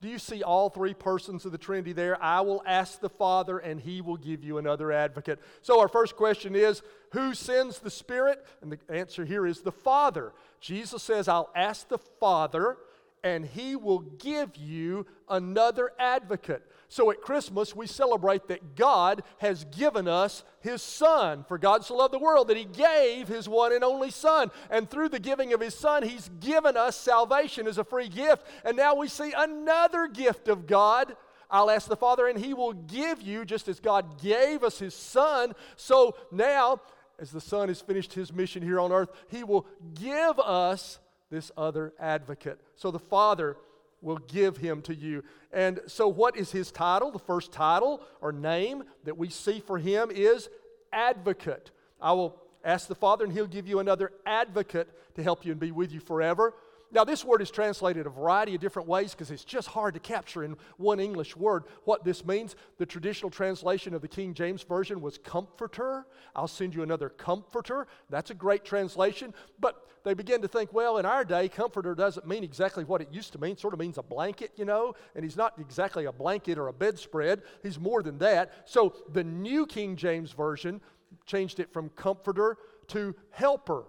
Do 0.03 0.09
you 0.09 0.19
see 0.19 0.43
all 0.43 0.69
three 0.69 0.93
persons 0.93 1.45
of 1.45 1.53
the 1.53 1.57
Trinity 1.57 1.93
there? 1.93 2.21
I 2.21 2.41
will 2.41 2.61
ask 2.65 2.99
the 2.99 3.07
Father, 3.07 3.59
and 3.59 3.79
He 3.79 4.01
will 4.01 4.17
give 4.17 4.43
you 4.43 4.57
another 4.57 4.91
advocate. 4.91 5.39
So, 5.61 5.79
our 5.79 5.87
first 5.87 6.17
question 6.17 6.57
is 6.57 6.81
Who 7.13 7.33
sends 7.33 7.79
the 7.79 7.89
Spirit? 7.89 8.45
And 8.61 8.69
the 8.69 8.79
answer 8.93 9.23
here 9.23 9.47
is 9.47 9.61
the 9.61 9.71
Father. 9.71 10.33
Jesus 10.59 11.01
says, 11.01 11.29
I'll 11.29 11.51
ask 11.55 11.87
the 11.87 11.99
Father, 12.19 12.75
and 13.23 13.45
He 13.45 13.77
will 13.77 13.99
give 13.99 14.57
you 14.57 15.05
another 15.29 15.93
advocate. 15.97 16.69
So 16.93 17.09
at 17.09 17.21
Christmas, 17.21 17.75
we 17.75 17.87
celebrate 17.87 18.49
that 18.49 18.75
God 18.75 19.23
has 19.39 19.65
given 19.65 20.07
us 20.07 20.43
His 20.59 20.83
Son. 20.83 21.43
For 21.47 21.57
God 21.57 21.83
so 21.83 21.95
loved 21.95 22.13
the 22.13 22.19
world 22.19 22.49
that 22.49 22.57
He 22.57 22.65
gave 22.65 23.27
His 23.27 23.49
one 23.49 23.73
and 23.73 23.83
only 23.83 24.11
Son. 24.11 24.51
And 24.69 24.87
through 24.87 25.09
the 25.09 25.17
giving 25.17 25.53
of 25.53 25.59
His 25.59 25.73
Son, 25.73 26.03
He's 26.03 26.29
given 26.39 26.77
us 26.77 26.95
salvation 26.95 27.65
as 27.65 27.79
a 27.79 27.83
free 27.83 28.09
gift. 28.09 28.45
And 28.63 28.77
now 28.77 28.93
we 28.93 29.07
see 29.07 29.33
another 29.35 30.05
gift 30.07 30.47
of 30.47 30.67
God. 30.67 31.15
I'll 31.49 31.71
ask 31.71 31.87
the 31.87 31.95
Father, 31.95 32.27
and 32.27 32.37
He 32.37 32.53
will 32.53 32.73
give 32.73 33.23
you, 33.23 33.43
just 33.43 33.67
as 33.67 33.79
God 33.79 34.21
gave 34.21 34.63
us 34.63 34.77
His 34.77 34.93
Son. 34.93 35.53
So 35.75 36.15
now, 36.31 36.79
as 37.17 37.31
the 37.31 37.41
Son 37.41 37.69
has 37.69 37.81
finished 37.81 38.13
His 38.13 38.31
mission 38.31 38.61
here 38.61 38.79
on 38.79 38.91
earth, 38.91 39.09
He 39.29 39.43
will 39.43 39.65
give 39.95 40.37
us 40.37 40.99
this 41.31 41.51
other 41.57 41.95
advocate. 41.99 42.61
So 42.75 42.91
the 42.91 42.99
Father 42.99 43.57
will 44.03 44.17
give 44.17 44.57
him 44.57 44.81
to 44.83 44.93
you. 44.93 45.23
And 45.51 45.79
so, 45.87 46.07
what 46.07 46.35
is 46.35 46.51
his 46.51 46.71
title? 46.71 47.11
The 47.11 47.19
first 47.19 47.51
title 47.51 48.01
or 48.21 48.31
name 48.31 48.83
that 49.05 49.17
we 49.17 49.29
see 49.29 49.59
for 49.59 49.77
him 49.77 50.11
is 50.11 50.49
Advocate. 50.91 51.71
I 52.01 52.11
will 52.13 52.39
ask 52.63 52.87
the 52.87 52.95
Father, 52.95 53.23
and 53.23 53.33
he'll 53.33 53.47
give 53.47 53.67
you 53.67 53.79
another 53.79 54.11
advocate 54.25 54.87
to 55.15 55.23
help 55.23 55.45
you 55.45 55.51
and 55.51 55.59
be 55.59 55.71
with 55.71 55.91
you 55.91 55.99
forever. 55.99 56.53
Now, 56.93 57.03
this 57.03 57.25
word 57.25 57.41
is 57.41 57.49
translated 57.49 58.05
a 58.05 58.09
variety 58.09 58.53
of 58.53 58.61
different 58.61 58.87
ways 58.87 59.11
because 59.11 59.31
it's 59.31 59.43
just 59.43 59.67
hard 59.67 59.95
to 59.95 59.99
capture 59.99 60.43
in 60.43 60.55
one 60.77 60.99
English 60.99 61.35
word 61.35 61.63
what 61.85 62.03
this 62.03 62.23
means. 62.23 62.55
The 62.77 62.85
traditional 62.85 63.31
translation 63.31 63.95
of 63.95 64.01
the 64.01 64.07
King 64.07 64.35
James 64.35 64.61
Version 64.61 65.01
was 65.01 65.17
comforter. 65.17 66.05
I'll 66.35 66.47
send 66.47 66.75
you 66.75 66.83
another 66.83 67.09
comforter. 67.09 67.87
That's 68.11 68.29
a 68.29 68.35
great 68.35 68.63
translation. 68.63 69.33
But 69.59 69.87
they 70.03 70.13
begin 70.13 70.43
to 70.43 70.47
think, 70.47 70.71
well, 70.71 70.99
in 70.99 71.05
our 71.05 71.25
day, 71.25 71.49
comforter 71.49 71.95
doesn't 71.95 72.27
mean 72.27 72.43
exactly 72.43 72.83
what 72.83 73.01
it 73.01 73.07
used 73.11 73.31
to 73.33 73.39
mean. 73.39 73.53
It 73.53 73.59
sort 73.59 73.73
of 73.73 73.79
means 73.79 73.97
a 73.97 74.03
blanket, 74.03 74.51
you 74.55 74.65
know, 74.65 74.93
and 75.15 75.23
he's 75.23 75.37
not 75.37 75.57
exactly 75.59 76.05
a 76.05 76.11
blanket 76.11 76.59
or 76.59 76.67
a 76.67 76.73
bedspread. 76.73 77.41
He's 77.63 77.79
more 77.79 78.03
than 78.03 78.19
that. 78.19 78.53
So 78.65 78.93
the 79.11 79.23
New 79.23 79.65
King 79.65 79.95
James 79.95 80.31
Version 80.31 80.79
changed 81.25 81.59
it 81.59 81.73
from 81.73 81.89
comforter 81.89 82.57
to 82.89 83.15
helper. 83.31 83.85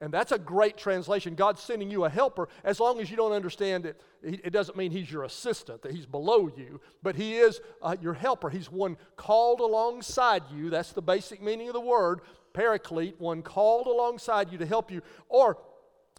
And 0.00 0.12
that's 0.12 0.32
a 0.32 0.38
great 0.38 0.76
translation. 0.76 1.34
God's 1.34 1.62
sending 1.62 1.90
you 1.90 2.04
a 2.04 2.10
helper 2.10 2.48
as 2.64 2.80
long 2.80 3.00
as 3.00 3.10
you 3.10 3.16
don't 3.16 3.32
understand 3.32 3.86
it. 3.86 3.98
It 4.22 4.52
doesn't 4.52 4.76
mean 4.76 4.90
he's 4.90 5.10
your 5.10 5.24
assistant, 5.24 5.82
that 5.82 5.92
he's 5.92 6.04
below 6.04 6.50
you, 6.54 6.80
but 7.02 7.16
he 7.16 7.36
is 7.36 7.60
uh, 7.80 7.96
your 8.02 8.12
helper. 8.12 8.50
He's 8.50 8.70
one 8.70 8.98
called 9.16 9.60
alongside 9.60 10.42
you. 10.54 10.68
That's 10.68 10.92
the 10.92 11.00
basic 11.00 11.40
meaning 11.42 11.68
of 11.68 11.74
the 11.74 11.80
word 11.80 12.20
paraclete, 12.52 13.20
one 13.20 13.42
called 13.42 13.86
alongside 13.86 14.50
you 14.50 14.58
to 14.58 14.66
help 14.66 14.90
you. 14.90 15.02
Or 15.28 15.58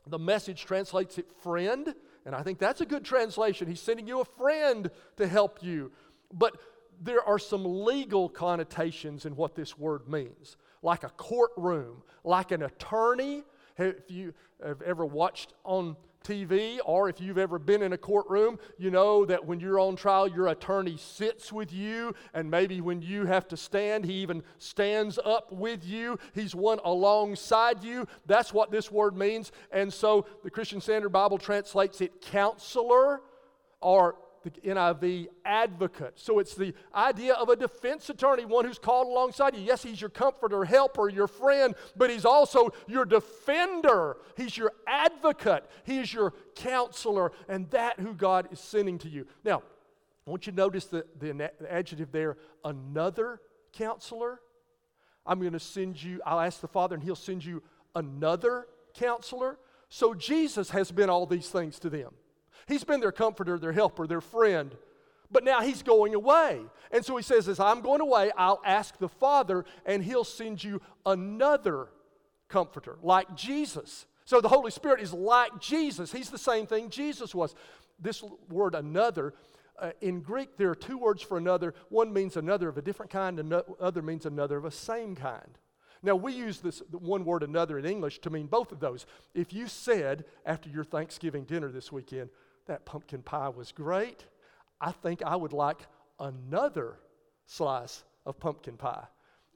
the 0.05 0.19
message 0.19 0.65
translates 0.65 1.17
it 1.17 1.27
friend, 1.41 1.93
and 2.25 2.35
I 2.35 2.43
think 2.43 2.59
that's 2.59 2.81
a 2.81 2.85
good 2.85 3.03
translation. 3.03 3.67
He's 3.67 3.81
sending 3.81 4.07
you 4.07 4.21
a 4.21 4.25
friend 4.25 4.89
to 5.17 5.27
help 5.27 5.63
you. 5.63 5.91
But 6.33 6.57
there 7.01 7.23
are 7.23 7.39
some 7.39 7.63
legal 7.83 8.29
connotations 8.29 9.25
in 9.25 9.35
what 9.35 9.55
this 9.55 9.77
word 9.77 10.07
means, 10.07 10.57
like 10.81 11.03
a 11.03 11.09
courtroom, 11.09 12.03
like 12.23 12.51
an 12.51 12.63
attorney 12.63 13.43
if 13.77 14.09
you 14.09 14.33
have 14.65 14.81
ever 14.81 15.05
watched 15.05 15.53
on 15.63 15.95
TV 16.23 16.79
or 16.83 17.07
if 17.09 17.21
you've 17.21 17.37
ever 17.37 17.57
been 17.57 17.81
in 17.81 17.93
a 17.93 17.97
courtroom, 17.97 18.59
you 18.77 18.91
know 18.91 19.25
that 19.25 19.45
when 19.45 19.59
you're 19.59 19.79
on 19.79 19.95
trial, 19.95 20.27
your 20.27 20.47
attorney 20.47 20.97
sits 20.97 21.53
with 21.53 21.71
you, 21.71 22.13
and 22.33 22.51
maybe 22.51 22.81
when 22.81 23.01
you 23.01 23.25
have 23.25 23.47
to 23.47 23.55
stand, 23.55 24.03
he 24.03 24.13
even 24.13 24.43
stands 24.57 25.17
up 25.23 25.51
with 25.51 25.85
you. 25.85 26.19
He's 26.33 26.53
one 26.53 26.79
alongside 26.83 27.83
you. 27.83 28.07
That's 28.25 28.53
what 28.53 28.71
this 28.71 28.91
word 28.91 29.15
means. 29.15 29.51
And 29.71 29.93
so 29.93 30.25
the 30.43 30.49
Christian 30.49 30.81
Standard 30.81 31.09
Bible 31.09 31.37
translates 31.37 32.01
it 32.01 32.21
counselor 32.21 33.21
or 33.79 34.15
the 34.53 34.61
NIV 34.61 35.27
advocate. 35.45 36.13
So 36.15 36.39
it's 36.39 36.55
the 36.55 36.73
idea 36.93 37.33
of 37.33 37.49
a 37.49 37.55
defense 37.55 38.09
attorney, 38.09 38.45
one 38.45 38.65
who's 38.65 38.79
called 38.79 39.07
alongside 39.07 39.55
you. 39.55 39.61
Yes, 39.61 39.83
he's 39.83 39.99
your 39.99 40.09
comforter, 40.09 40.65
helper, 40.65 41.09
your 41.09 41.27
friend, 41.27 41.75
but 41.95 42.09
he's 42.09 42.25
also 42.25 42.69
your 42.87 43.05
defender. 43.05 44.17
He's 44.35 44.57
your 44.57 44.71
advocate. 44.87 45.65
He's 45.83 46.13
your 46.13 46.33
counselor, 46.55 47.31
and 47.47 47.69
that 47.71 47.99
who 47.99 48.13
God 48.13 48.49
is 48.51 48.59
sending 48.59 48.97
to 48.99 49.09
you. 49.09 49.27
Now, 49.43 49.63
I 50.25 50.29
want 50.29 50.45
you 50.45 50.51
to 50.51 50.57
notice 50.57 50.85
the, 50.85 51.05
the 51.19 51.51
adjective 51.69 52.11
there, 52.11 52.37
another 52.65 53.39
counselor. 53.73 54.41
I'm 55.25 55.39
going 55.39 55.53
to 55.53 55.59
send 55.59 56.01
you, 56.01 56.21
I'll 56.25 56.39
ask 56.39 56.61
the 56.61 56.67
Father, 56.67 56.95
and 56.95 57.03
he'll 57.03 57.15
send 57.15 57.45
you 57.45 57.63
another 57.95 58.67
counselor. 58.93 59.57
So 59.89 60.13
Jesus 60.13 60.69
has 60.71 60.91
been 60.91 61.09
all 61.09 61.25
these 61.25 61.49
things 61.49 61.79
to 61.79 61.89
them. 61.89 62.13
He's 62.67 62.83
been 62.83 62.99
their 62.99 63.11
comforter, 63.11 63.57
their 63.57 63.71
helper, 63.71 64.07
their 64.07 64.21
friend. 64.21 64.75
But 65.31 65.43
now 65.43 65.61
he's 65.61 65.83
going 65.83 66.13
away. 66.15 66.61
And 66.91 67.03
so 67.03 67.17
he 67.17 67.23
says, 67.23 67.47
As 67.47 67.59
I'm 67.59 67.81
going 67.81 68.01
away, 68.01 68.31
I'll 68.37 68.61
ask 68.65 68.97
the 68.97 69.09
Father, 69.09 69.65
and 69.85 70.03
he'll 70.03 70.23
send 70.23 70.63
you 70.63 70.81
another 71.05 71.87
comforter, 72.47 72.97
like 73.01 73.35
Jesus. 73.35 74.05
So 74.25 74.41
the 74.41 74.49
Holy 74.49 74.71
Spirit 74.71 75.01
is 75.01 75.13
like 75.13 75.59
Jesus. 75.59 76.11
He's 76.11 76.29
the 76.29 76.37
same 76.37 76.65
thing 76.65 76.89
Jesus 76.89 77.33
was. 77.33 77.55
This 77.99 78.23
word, 78.49 78.75
another, 78.75 79.33
uh, 79.79 79.91
in 80.01 80.21
Greek, 80.21 80.57
there 80.57 80.69
are 80.69 80.75
two 80.75 80.97
words 80.97 81.21
for 81.21 81.37
another. 81.37 81.73
One 81.89 82.13
means 82.13 82.37
another 82.37 82.69
of 82.69 82.77
a 82.77 82.81
different 82.81 83.11
kind, 83.11 83.39
and 83.39 83.53
other 83.79 84.01
means 84.01 84.25
another 84.25 84.57
of 84.57 84.65
a 84.65 84.71
same 84.71 85.15
kind. 85.15 85.57
Now, 86.03 86.15
we 86.15 86.33
use 86.33 86.59
this 86.59 86.81
one 86.91 87.25
word 87.25 87.43
another 87.43 87.79
in 87.79 87.85
English 87.85 88.19
to 88.19 88.29
mean 88.29 88.47
both 88.47 88.71
of 88.71 88.79
those. 88.79 89.05
If 89.33 89.51
you 89.51 89.67
said 89.67 90.25
after 90.45 90.69
your 90.69 90.83
Thanksgiving 90.83 91.43
dinner 91.43 91.69
this 91.69 91.91
weekend, 91.91 92.29
that 92.67 92.85
pumpkin 92.85 93.21
pie 93.21 93.49
was 93.49 93.71
great. 93.71 94.25
I 94.79 94.91
think 94.91 95.23
I 95.23 95.35
would 95.35 95.53
like 95.53 95.87
another 96.19 96.99
slice 97.45 98.03
of 98.25 98.39
pumpkin 98.39 98.77
pie. 98.77 99.05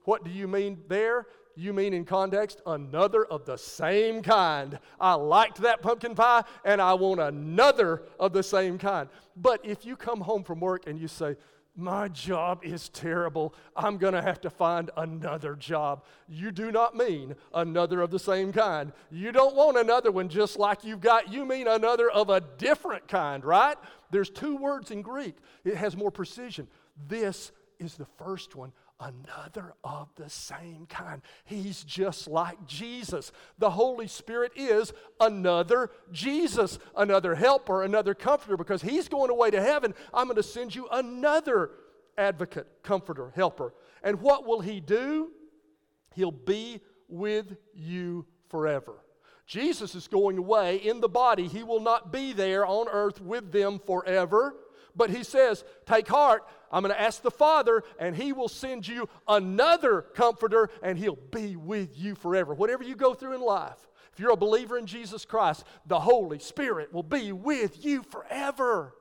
What 0.05 0.23
do 0.23 0.31
you 0.31 0.47
mean 0.47 0.79
there? 0.87 1.27
You 1.55 1.73
mean 1.73 1.93
in 1.93 2.05
context, 2.05 2.61
another 2.65 3.25
of 3.25 3.45
the 3.45 3.57
same 3.57 4.21
kind. 4.21 4.79
I 4.99 5.13
liked 5.13 5.57
that 5.61 5.81
pumpkin 5.81 6.15
pie 6.15 6.43
and 6.63 6.81
I 6.81 6.93
want 6.93 7.19
another 7.19 8.03
of 8.19 8.33
the 8.33 8.41
same 8.41 8.77
kind. 8.77 9.09
But 9.35 9.59
if 9.63 9.85
you 9.85 9.95
come 9.95 10.21
home 10.21 10.43
from 10.43 10.59
work 10.59 10.87
and 10.87 10.99
you 10.99 11.07
say, 11.07 11.35
my 11.75 12.09
job 12.09 12.63
is 12.63 12.89
terrible. 12.89 13.55
I'm 13.75 13.97
going 13.97 14.13
to 14.13 14.21
have 14.21 14.41
to 14.41 14.49
find 14.49 14.89
another 14.97 15.55
job. 15.55 16.03
You 16.27 16.51
do 16.51 16.71
not 16.71 16.95
mean 16.95 17.35
another 17.53 18.01
of 18.01 18.11
the 18.11 18.19
same 18.19 18.51
kind. 18.51 18.91
You 19.09 19.31
don't 19.31 19.55
want 19.55 19.77
another 19.77 20.11
one 20.11 20.27
just 20.27 20.59
like 20.59 20.83
you've 20.83 21.01
got. 21.01 21.31
You 21.31 21.45
mean 21.45 21.67
another 21.67 22.09
of 22.09 22.29
a 22.29 22.41
different 22.41 23.07
kind, 23.07 23.43
right? 23.45 23.77
There's 24.11 24.29
two 24.29 24.57
words 24.57 24.91
in 24.91 25.01
Greek, 25.01 25.35
it 25.63 25.75
has 25.75 25.95
more 25.95 26.11
precision. 26.11 26.67
This 27.07 27.51
is 27.79 27.95
the 27.95 28.07
first 28.17 28.55
one 28.55 28.73
another 29.01 29.73
of 29.83 30.09
the 30.15 30.29
same 30.29 30.85
kind. 30.87 31.21
He's 31.43 31.83
just 31.83 32.27
like 32.27 32.65
Jesus. 32.67 33.31
The 33.57 33.71
Holy 33.71 34.07
Spirit 34.07 34.51
is 34.55 34.93
another 35.19 35.89
Jesus, 36.11 36.79
another 36.95 37.35
helper, 37.35 37.83
another 37.83 38.13
comforter, 38.13 38.55
because 38.55 38.81
He's 38.81 39.09
going 39.09 39.31
away 39.31 39.51
to 39.51 39.61
heaven. 39.61 39.93
I'm 40.13 40.27
going 40.27 40.35
to 40.35 40.43
send 40.43 40.75
you 40.75 40.87
another 40.91 41.71
advocate, 42.17 42.67
comforter, 42.83 43.31
helper. 43.35 43.73
And 44.03 44.21
what 44.21 44.45
will 44.45 44.61
He 44.61 44.79
do? 44.79 45.31
He'll 46.13 46.31
be 46.31 46.81
with 47.07 47.57
you 47.73 48.25
forever. 48.49 48.93
Jesus 49.47 49.95
is 49.95 50.07
going 50.07 50.37
away 50.37 50.77
in 50.77 51.01
the 51.01 51.09
body. 51.09 51.47
He 51.47 51.63
will 51.63 51.81
not 51.81 52.13
be 52.13 52.31
there 52.31 52.65
on 52.65 52.87
earth 52.87 53.19
with 53.19 53.51
them 53.51 53.79
forever. 53.85 54.55
But 54.95 55.09
he 55.09 55.23
says, 55.23 55.63
Take 55.85 56.07
heart, 56.07 56.43
I'm 56.71 56.83
going 56.83 56.93
to 56.93 57.01
ask 57.01 57.21
the 57.21 57.31
Father, 57.31 57.83
and 57.99 58.15
he 58.15 58.33
will 58.33 58.47
send 58.47 58.87
you 58.87 59.09
another 59.27 60.01
comforter, 60.01 60.69
and 60.81 60.97
he'll 60.97 61.19
be 61.31 61.55
with 61.55 61.97
you 61.97 62.15
forever. 62.15 62.53
Whatever 62.53 62.83
you 62.83 62.95
go 62.95 63.13
through 63.13 63.35
in 63.35 63.41
life, 63.41 63.89
if 64.13 64.19
you're 64.19 64.31
a 64.31 64.37
believer 64.37 64.77
in 64.77 64.85
Jesus 64.85 65.25
Christ, 65.25 65.65
the 65.85 65.99
Holy 65.99 66.39
Spirit 66.39 66.93
will 66.93 67.03
be 67.03 67.31
with 67.31 67.83
you 67.83 68.03
forever. 68.03 68.95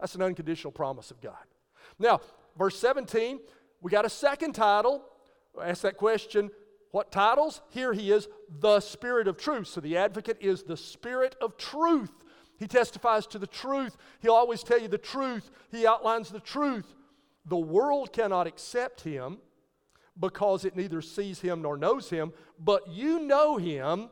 That's 0.00 0.14
an 0.14 0.22
unconditional 0.22 0.72
promise 0.72 1.10
of 1.10 1.20
God. 1.20 1.34
Now, 1.98 2.20
verse 2.56 2.78
17, 2.78 3.40
we 3.80 3.90
got 3.90 4.04
a 4.04 4.10
second 4.10 4.54
title. 4.54 5.04
Ask 5.60 5.82
that 5.82 5.96
question 5.96 6.50
what 6.90 7.12
titles? 7.12 7.60
Here 7.70 7.92
he 7.92 8.10
is, 8.10 8.28
the 8.60 8.80
Spirit 8.80 9.28
of 9.28 9.36
truth. 9.36 9.66
So 9.66 9.80
the 9.80 9.96
advocate 9.96 10.38
is 10.40 10.62
the 10.62 10.76
Spirit 10.76 11.36
of 11.40 11.56
truth. 11.56 12.12
He 12.58 12.66
testifies 12.66 13.26
to 13.28 13.38
the 13.38 13.46
truth. 13.46 13.96
He'll 14.20 14.32
always 14.32 14.62
tell 14.62 14.80
you 14.80 14.88
the 14.88 14.98
truth. 14.98 15.50
He 15.70 15.86
outlines 15.86 16.30
the 16.30 16.40
truth. 16.40 16.94
The 17.48 17.56
world 17.56 18.12
cannot 18.12 18.46
accept 18.46 19.02
him 19.02 19.38
because 20.18 20.64
it 20.64 20.76
neither 20.76 21.00
sees 21.00 21.40
him 21.40 21.62
nor 21.62 21.76
knows 21.76 22.10
him, 22.10 22.32
but 22.58 22.88
you 22.88 23.20
know 23.20 23.56
him, 23.56 24.10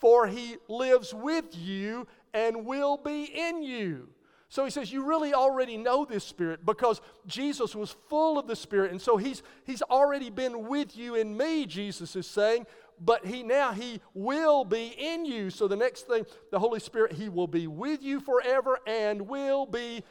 for 0.00 0.26
he 0.26 0.56
lives 0.68 1.14
with 1.14 1.56
you 1.56 2.06
and 2.34 2.64
will 2.64 2.96
be 2.96 3.24
in 3.24 3.62
you. 3.62 4.08
So 4.48 4.64
he 4.64 4.70
says, 4.70 4.92
You 4.92 5.06
really 5.06 5.32
already 5.32 5.76
know 5.76 6.04
this 6.04 6.24
Spirit 6.24 6.66
because 6.66 7.00
Jesus 7.26 7.74
was 7.74 7.94
full 8.08 8.38
of 8.38 8.46
the 8.46 8.56
Spirit. 8.56 8.90
And 8.90 9.00
so 9.00 9.16
he's, 9.16 9.42
he's 9.64 9.82
already 9.82 10.28
been 10.28 10.68
with 10.68 10.96
you 10.96 11.14
in 11.14 11.36
me, 11.36 11.66
Jesus 11.66 12.16
is 12.16 12.26
saying 12.26 12.66
but 13.04 13.26
he 13.26 13.42
now 13.42 13.72
he 13.72 14.00
will 14.14 14.64
be 14.64 14.94
in 14.96 15.24
you. 15.24 15.50
So 15.50 15.66
the 15.66 15.76
next 15.76 16.06
thing, 16.06 16.24
the 16.50 16.58
Holy 16.58 16.78
Spirit, 16.78 17.12
he 17.12 17.28
will 17.28 17.48
be 17.48 17.66
with 17.66 18.02
you 18.02 18.20
forever 18.20 18.78
and 18.86 19.22
will 19.22 19.66
be 19.66 20.04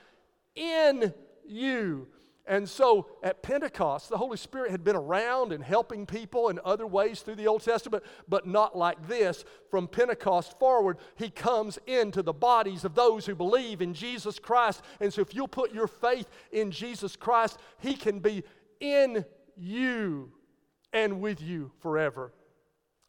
in 0.56 1.14
you. 1.48 2.08
And 2.52 2.68
so 2.68 3.08
at 3.24 3.44
Pentecost, 3.44 4.10
the 4.10 4.18
Holy 4.18 4.36
Spirit 4.36 4.72
had 4.72 4.84
been 4.84 4.98
around 4.98 5.54
and 5.54 5.64
helping 5.64 6.06
people 6.06 6.50
in 6.50 6.60
other 6.66 6.86
ways 6.86 7.22
through 7.22 7.36
the 7.36 7.48
Old 7.48 7.64
Testament, 7.64 8.04
but 8.28 8.46
not 8.46 8.78
like 8.78 9.08
this. 9.08 9.46
From 9.70 9.88
Pentecost 9.88 10.60
forward, 10.60 10.98
He 11.16 11.30
comes 11.30 11.80
into 11.88 12.22
the 12.22 12.34
bodies 12.34 12.84
of 12.84 12.94
those 12.94 13.26
who 13.26 13.36
believe 13.36 13.82
in 13.82 13.94
Jesus 13.94 14.38
Christ. 14.38 14.82
And 15.00 15.14
so 15.14 15.22
if 15.22 15.34
you'll 15.34 15.48
put 15.48 15.74
your 15.74 15.88
faith 15.88 16.30
in 16.52 16.72
Jesus 16.72 17.16
Christ, 17.16 17.58
He 17.80 17.94
can 17.94 18.20
be 18.20 18.44
in 18.82 19.24
you 19.56 20.34
and 20.92 21.22
with 21.22 21.42
you 21.42 21.72
forever. 21.80 22.34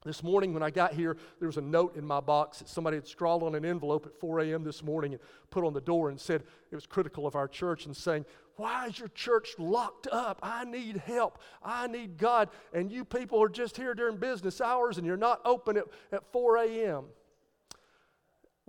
This 0.05 0.25
morning, 0.25 0.53
when 0.53 0.65
I 0.65 0.71
got 0.71 0.95
here, 0.95 1.17
there 1.39 1.47
was 1.47 1.59
a 1.59 1.63
note 1.63 1.97
in 1.97 2.05
my 2.05 2.19
box 2.19 2.59
that 2.59 2.69
somebody 2.69 2.97
had 2.97 3.07
scrawled 3.07 3.45
on 3.45 3.55
an 3.55 3.65
envelope 3.65 4.07
at 4.07 4.19
4 4.19 4.41
a.m. 4.41 4.65
this 4.65 4.83
morning 4.83 5.13
and 5.13 5.23
put 5.51 5.65
on 5.65 5.73
the 5.73 5.81
door 5.81 6.11
and 6.11 6.21
said 6.21 6.43
it 6.73 6.75
was 6.75 6.87
critical 6.87 7.25
of 7.25 7.37
our 7.37 7.47
church 7.47 7.87
and 7.87 7.97
saying, 7.97 8.25
Why 8.57 8.87
is 8.87 8.99
your 8.99 9.09
church 9.09 9.55
locked 9.59 10.07
up? 10.09 10.39
I 10.43 10.65
need 10.65 10.99
help. 10.99 11.39
I 11.63 11.87
need 11.87 12.19
God. 12.19 12.51
And 12.73 12.91
you 12.93 13.05
people 13.05 13.43
are 13.43 13.49
just 13.49 13.77
here 13.77 13.95
during 13.95 14.17
business 14.17 14.61
hours 14.61 14.99
and 14.99 15.07
you're 15.07 15.17
not 15.17 15.41
open 15.45 15.77
at, 15.77 15.85
at 16.13 16.31
4 16.33 16.59
a.m. 16.59 17.05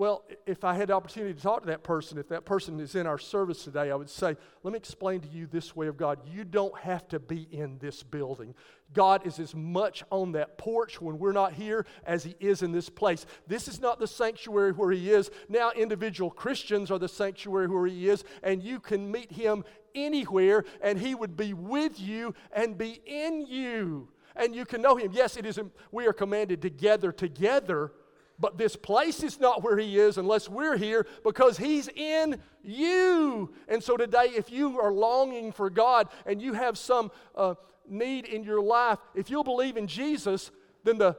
Well, 0.03 0.25
if 0.45 0.65
I 0.65 0.73
had 0.73 0.89
the 0.89 0.95
opportunity 0.95 1.33
to 1.33 1.41
talk 1.41 1.61
to 1.61 1.67
that 1.67 1.81
person, 1.81 2.17
if 2.17 2.27
that 2.27 2.43
person 2.43 2.77
is 2.81 2.93
in 2.93 3.07
our 3.07 3.17
service 3.17 3.63
today, 3.63 3.89
I 3.89 3.95
would 3.95 4.09
say, 4.09 4.35
let 4.61 4.73
me 4.73 4.75
explain 4.75 5.21
to 5.21 5.29
you 5.29 5.47
this 5.47 5.77
way 5.77 5.87
of 5.87 5.95
God. 5.95 6.19
You 6.29 6.43
don't 6.43 6.77
have 6.79 7.07
to 7.07 7.21
be 7.21 7.47
in 7.53 7.77
this 7.77 8.03
building. 8.03 8.53
God 8.93 9.25
is 9.25 9.39
as 9.39 9.55
much 9.55 10.03
on 10.09 10.33
that 10.33 10.57
porch 10.57 10.99
when 10.99 11.19
we're 11.19 11.31
not 11.31 11.53
here 11.53 11.85
as 12.05 12.25
He 12.25 12.35
is 12.41 12.63
in 12.63 12.73
this 12.73 12.89
place. 12.89 13.25
This 13.47 13.69
is 13.69 13.79
not 13.79 13.97
the 13.97 14.05
sanctuary 14.05 14.73
where 14.73 14.91
He 14.91 15.09
is. 15.09 15.31
Now, 15.47 15.71
individual 15.71 16.29
Christians 16.29 16.91
are 16.91 16.99
the 16.99 17.07
sanctuary 17.07 17.67
where 17.67 17.87
He 17.87 18.09
is, 18.09 18.25
and 18.43 18.61
you 18.61 18.81
can 18.81 19.09
meet 19.09 19.31
Him 19.31 19.63
anywhere, 19.95 20.65
and 20.81 20.99
He 20.99 21.15
would 21.15 21.37
be 21.37 21.53
with 21.53 21.97
you 21.97 22.35
and 22.51 22.77
be 22.77 22.99
in 23.05 23.45
you. 23.47 24.09
And 24.35 24.53
you 24.53 24.65
can 24.65 24.81
know 24.81 24.97
Him. 24.97 25.11
Yes, 25.13 25.37
it 25.37 25.45
is, 25.45 25.57
we 25.93 26.07
are 26.07 26.13
commanded 26.13 26.61
to 26.63 26.69
gather 26.69 27.13
together 27.13 27.93
but 28.39 28.57
this 28.57 28.75
place 28.75 29.23
is 29.23 29.39
not 29.39 29.63
where 29.63 29.77
He 29.77 29.97
is 29.97 30.17
unless 30.17 30.49
we're 30.49 30.77
here 30.77 31.05
because 31.23 31.57
He's 31.57 31.87
in 31.87 32.39
you. 32.63 33.53
And 33.67 33.83
so 33.83 33.97
today, 33.97 34.31
if 34.35 34.51
you 34.51 34.79
are 34.79 34.91
longing 34.91 35.51
for 35.51 35.69
God 35.69 36.09
and 36.25 36.41
you 36.41 36.53
have 36.53 36.77
some 36.77 37.11
uh, 37.35 37.55
need 37.87 38.25
in 38.25 38.43
your 38.43 38.61
life, 38.61 38.99
if 39.15 39.29
you'll 39.29 39.43
believe 39.43 39.77
in 39.77 39.87
Jesus, 39.87 40.51
then 40.83 40.97
the 40.97 41.15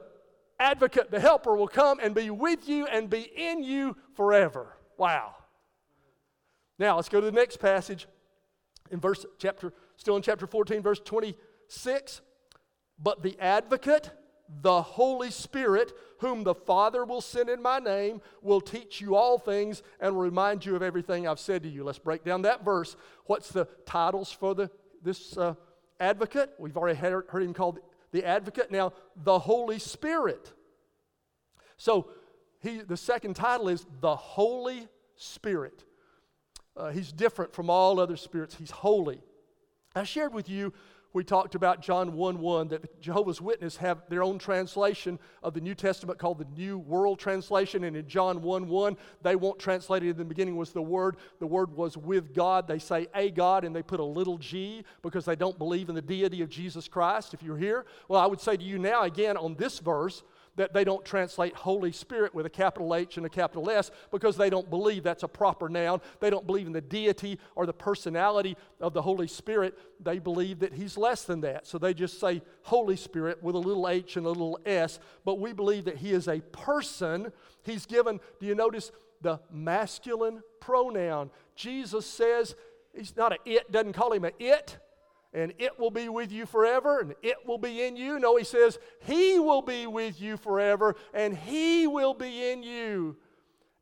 advocate, 0.59 1.11
the 1.11 1.19
helper, 1.19 1.55
will 1.55 1.67
come 1.67 1.99
and 2.01 2.13
be 2.13 2.29
with 2.29 2.67
you 2.67 2.85
and 2.87 3.09
be 3.09 3.31
in 3.35 3.63
you 3.63 3.95
forever. 4.15 4.77
Wow. 4.97 5.35
Now 6.77 6.95
let's 6.95 7.09
go 7.09 7.21
to 7.21 7.25
the 7.25 7.31
next 7.31 7.57
passage 7.57 8.07
in 8.91 8.99
verse 8.99 9.25
chapter, 9.39 9.73
still 9.97 10.15
in 10.15 10.21
chapter 10.21 10.45
14, 10.45 10.81
verse 10.81 10.99
26. 11.03 12.21
But 12.99 13.23
the 13.23 13.37
advocate, 13.39 14.11
the 14.61 14.81
Holy 14.81 15.31
Spirit, 15.31 15.93
whom 16.19 16.43
the 16.43 16.55
Father 16.55 17.03
will 17.05 17.21
send 17.21 17.49
in 17.49 17.61
my 17.61 17.79
name, 17.79 18.21
will 18.41 18.61
teach 18.61 19.01
you 19.01 19.15
all 19.15 19.37
things 19.37 19.83
and 19.99 20.19
remind 20.19 20.65
you 20.65 20.75
of 20.75 20.81
everything 20.81 21.27
I've 21.27 21.39
said 21.39 21.63
to 21.63 21.69
you. 21.69 21.83
Let's 21.83 21.99
break 21.99 22.23
down 22.23 22.43
that 22.43 22.63
verse. 22.63 22.95
What's 23.25 23.49
the 23.49 23.67
titles 23.85 24.31
for 24.31 24.55
the, 24.55 24.69
this 25.01 25.37
uh, 25.37 25.55
advocate? 25.99 26.51
We've 26.59 26.77
already 26.77 26.97
heard, 26.97 27.25
heard 27.29 27.43
him 27.43 27.53
called 27.53 27.79
the 28.11 28.23
advocate. 28.23 28.71
Now, 28.71 28.93
the 29.15 29.39
Holy 29.39 29.79
Spirit. 29.79 30.53
So, 31.77 32.09
he, 32.61 32.77
the 32.77 32.97
second 32.97 33.35
title 33.35 33.69
is 33.69 33.85
the 34.01 34.15
Holy 34.15 34.87
Spirit. 35.15 35.83
Uh, 36.77 36.89
he's 36.89 37.11
different 37.11 37.53
from 37.53 37.69
all 37.69 37.99
other 37.99 38.17
spirits, 38.17 38.55
he's 38.55 38.71
holy. 38.71 39.21
I 39.95 40.03
shared 40.03 40.33
with 40.33 40.49
you 40.49 40.73
we 41.15 41.23
talked 41.23 41.55
about 41.55 41.81
John 41.81 42.11
1 42.11 42.39
1, 42.39 42.67
that 42.67 43.01
Jehovah's 43.01 43.39
Witnesses 43.39 43.77
have 43.77 44.01
their 44.09 44.21
own 44.21 44.37
translation 44.37 45.17
of 45.41 45.53
the 45.53 45.61
New 45.61 45.73
Testament 45.73 46.19
called 46.19 46.39
the 46.39 46.61
New 46.61 46.77
World 46.77 47.19
Translation. 47.19 47.85
And 47.85 47.95
in 47.95 48.05
John 48.05 48.41
1 48.41 48.67
1, 48.67 48.97
they 49.23 49.37
won't 49.37 49.57
translate 49.57 50.03
it 50.03 50.09
in 50.09 50.17
the 50.17 50.25
beginning 50.25 50.57
was 50.57 50.73
the 50.73 50.81
Word. 50.81 51.15
The 51.39 51.47
Word 51.47 51.73
was 51.73 51.95
with 51.95 52.33
God. 52.33 52.67
They 52.67 52.79
say 52.79 53.07
a 53.15 53.31
God, 53.31 53.63
and 53.63 53.73
they 53.73 53.81
put 53.81 54.01
a 54.01 54.03
little 54.03 54.37
g 54.37 54.83
because 55.01 55.23
they 55.23 55.37
don't 55.37 55.57
believe 55.57 55.87
in 55.87 55.95
the 55.95 56.01
deity 56.01 56.41
of 56.41 56.49
Jesus 56.49 56.89
Christ. 56.89 57.33
If 57.33 57.41
you're 57.41 57.57
here, 57.57 57.85
well, 58.09 58.19
I 58.19 58.25
would 58.25 58.41
say 58.41 58.57
to 58.57 58.63
you 58.63 58.77
now, 58.77 59.03
again, 59.03 59.37
on 59.37 59.55
this 59.55 59.79
verse, 59.79 60.21
that 60.55 60.73
they 60.73 60.83
don't 60.83 61.03
translate 61.03 61.55
Holy 61.55 61.91
Spirit 61.91 62.33
with 62.33 62.45
a 62.45 62.49
capital 62.49 62.95
H 62.95 63.17
and 63.17 63.25
a 63.25 63.29
capital 63.29 63.69
S 63.69 63.91
because 64.11 64.37
they 64.37 64.49
don't 64.49 64.69
believe 64.69 65.03
that's 65.03 65.23
a 65.23 65.27
proper 65.27 65.69
noun. 65.69 66.01
They 66.19 66.29
don't 66.29 66.47
believe 66.47 66.67
in 66.67 66.73
the 66.73 66.81
deity 66.81 67.39
or 67.55 67.65
the 67.65 67.73
personality 67.73 68.55
of 68.79 68.93
the 68.93 69.01
Holy 69.01 69.27
Spirit. 69.27 69.77
They 69.99 70.19
believe 70.19 70.59
that 70.59 70.73
He's 70.73 70.97
less 70.97 71.23
than 71.23 71.41
that. 71.41 71.67
So 71.67 71.77
they 71.77 71.93
just 71.93 72.19
say 72.19 72.41
Holy 72.63 72.95
Spirit 72.95 73.43
with 73.43 73.55
a 73.55 73.59
little 73.59 73.87
H 73.89 74.17
and 74.17 74.25
a 74.25 74.29
little 74.29 74.59
S. 74.65 74.99
But 75.23 75.39
we 75.39 75.53
believe 75.53 75.85
that 75.85 75.97
He 75.97 76.11
is 76.11 76.27
a 76.27 76.39
person. 76.39 77.31
He's 77.63 77.85
given, 77.85 78.19
do 78.39 78.45
you 78.45 78.55
notice 78.55 78.91
the 79.21 79.39
masculine 79.51 80.41
pronoun? 80.59 81.31
Jesus 81.55 82.05
says, 82.05 82.55
He's 82.93 83.15
not 83.17 83.33
a 83.33 83.37
it, 83.45 83.71
doesn't 83.71 83.93
call 83.93 84.13
Him 84.13 84.25
a 84.25 84.31
it 84.39 84.77
and 85.35 85.53
it 85.59 85.77
will 85.77 85.91
be 85.91 86.07
with 86.07 86.31
you 86.31 86.45
forever 86.45 87.01
and 87.01 87.13
it 87.21 87.35
will 87.45 87.57
be 87.57 87.83
in 87.83 87.97
you. 87.97 88.17
No, 88.17 88.37
he 88.37 88.45
says, 88.45 88.79
He 89.01 89.37
will 89.37 89.61
be 89.61 89.85
with 89.85 90.19
you 90.19 90.37
forever 90.37 90.95
and 91.13 91.37
He 91.37 91.85
will 91.85 92.13
be 92.13 92.51
in 92.51 92.63
you. 92.63 93.17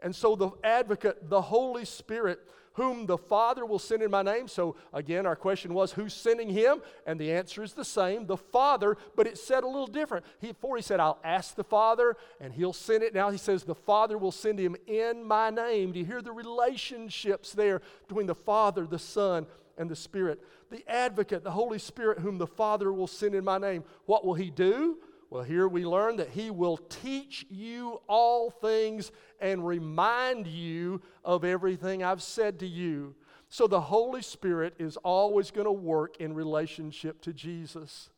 And 0.01 0.13
so 0.13 0.35
the 0.35 0.49
advocate, 0.63 1.29
the 1.29 1.41
Holy 1.41 1.85
Spirit, 1.85 2.39
whom 2.73 3.05
the 3.05 3.19
Father 3.19 3.67
will 3.67 3.77
send 3.77 4.01
in 4.01 4.09
my 4.09 4.23
name. 4.23 4.47
So 4.47 4.75
again, 4.91 5.27
our 5.27 5.35
question 5.35 5.75
was, 5.75 5.91
who's 5.91 6.13
sending 6.13 6.49
him? 6.49 6.81
And 7.05 7.19
the 7.19 7.31
answer 7.31 7.61
is 7.61 7.73
the 7.73 7.85
same, 7.85 8.25
the 8.25 8.35
Father, 8.35 8.97
but 9.15 9.27
it 9.27 9.37
said 9.37 9.63
a 9.63 9.67
little 9.67 9.85
different. 9.85 10.25
He, 10.41 10.47
before 10.47 10.75
he 10.75 10.81
said, 10.81 10.99
I'll 10.99 11.19
ask 11.23 11.53
the 11.53 11.63
Father 11.63 12.17
and 12.41 12.51
he'll 12.51 12.73
send 12.73 13.03
it. 13.03 13.13
Now 13.13 13.29
he 13.29 13.37
says, 13.37 13.63
the 13.63 13.75
Father 13.75 14.17
will 14.17 14.31
send 14.31 14.57
him 14.57 14.75
in 14.87 15.23
my 15.23 15.51
name. 15.51 15.91
Do 15.91 15.99
you 15.99 16.05
hear 16.05 16.23
the 16.23 16.31
relationships 16.31 17.53
there 17.53 17.83
between 18.07 18.25
the 18.25 18.35
Father, 18.35 18.87
the 18.87 18.97
Son, 18.97 19.45
and 19.77 19.89
the 19.89 19.95
Spirit. 19.95 20.41
The 20.73 20.83
advocate, 20.91 21.43
the 21.43 21.51
Holy 21.51 21.77
Spirit, 21.77 22.17
whom 22.17 22.39
the 22.39 22.47
Father 22.47 22.91
will 22.91 23.05
send 23.05 23.35
in 23.35 23.43
my 23.43 23.59
name. 23.59 23.83
What 24.07 24.25
will 24.25 24.33
he 24.33 24.49
do? 24.49 24.97
Well, 25.29 25.43
here 25.43 25.67
we 25.67 25.85
learn 25.85 26.15
that 26.15 26.29
he 26.29 26.49
will 26.49 26.77
teach 26.77 27.45
you 27.47 28.01
all 28.07 28.49
things 28.49 29.11
and 29.39 29.67
remind 29.67 30.47
you 30.47 30.99
of 31.23 31.43
everything 31.43 32.03
I've 32.03 32.23
said 32.23 32.57
to 32.61 32.67
you. 32.67 33.13
So 33.49 33.67
the 33.67 33.81
Holy 33.81 34.23
Spirit 34.23 34.73
is 34.79 34.97
always 34.97 35.51
going 35.51 35.65
to 35.65 35.71
work 35.71 36.17
in 36.17 36.33
relationship 36.33 37.21
to 37.21 37.33
Jesus. 37.33 38.09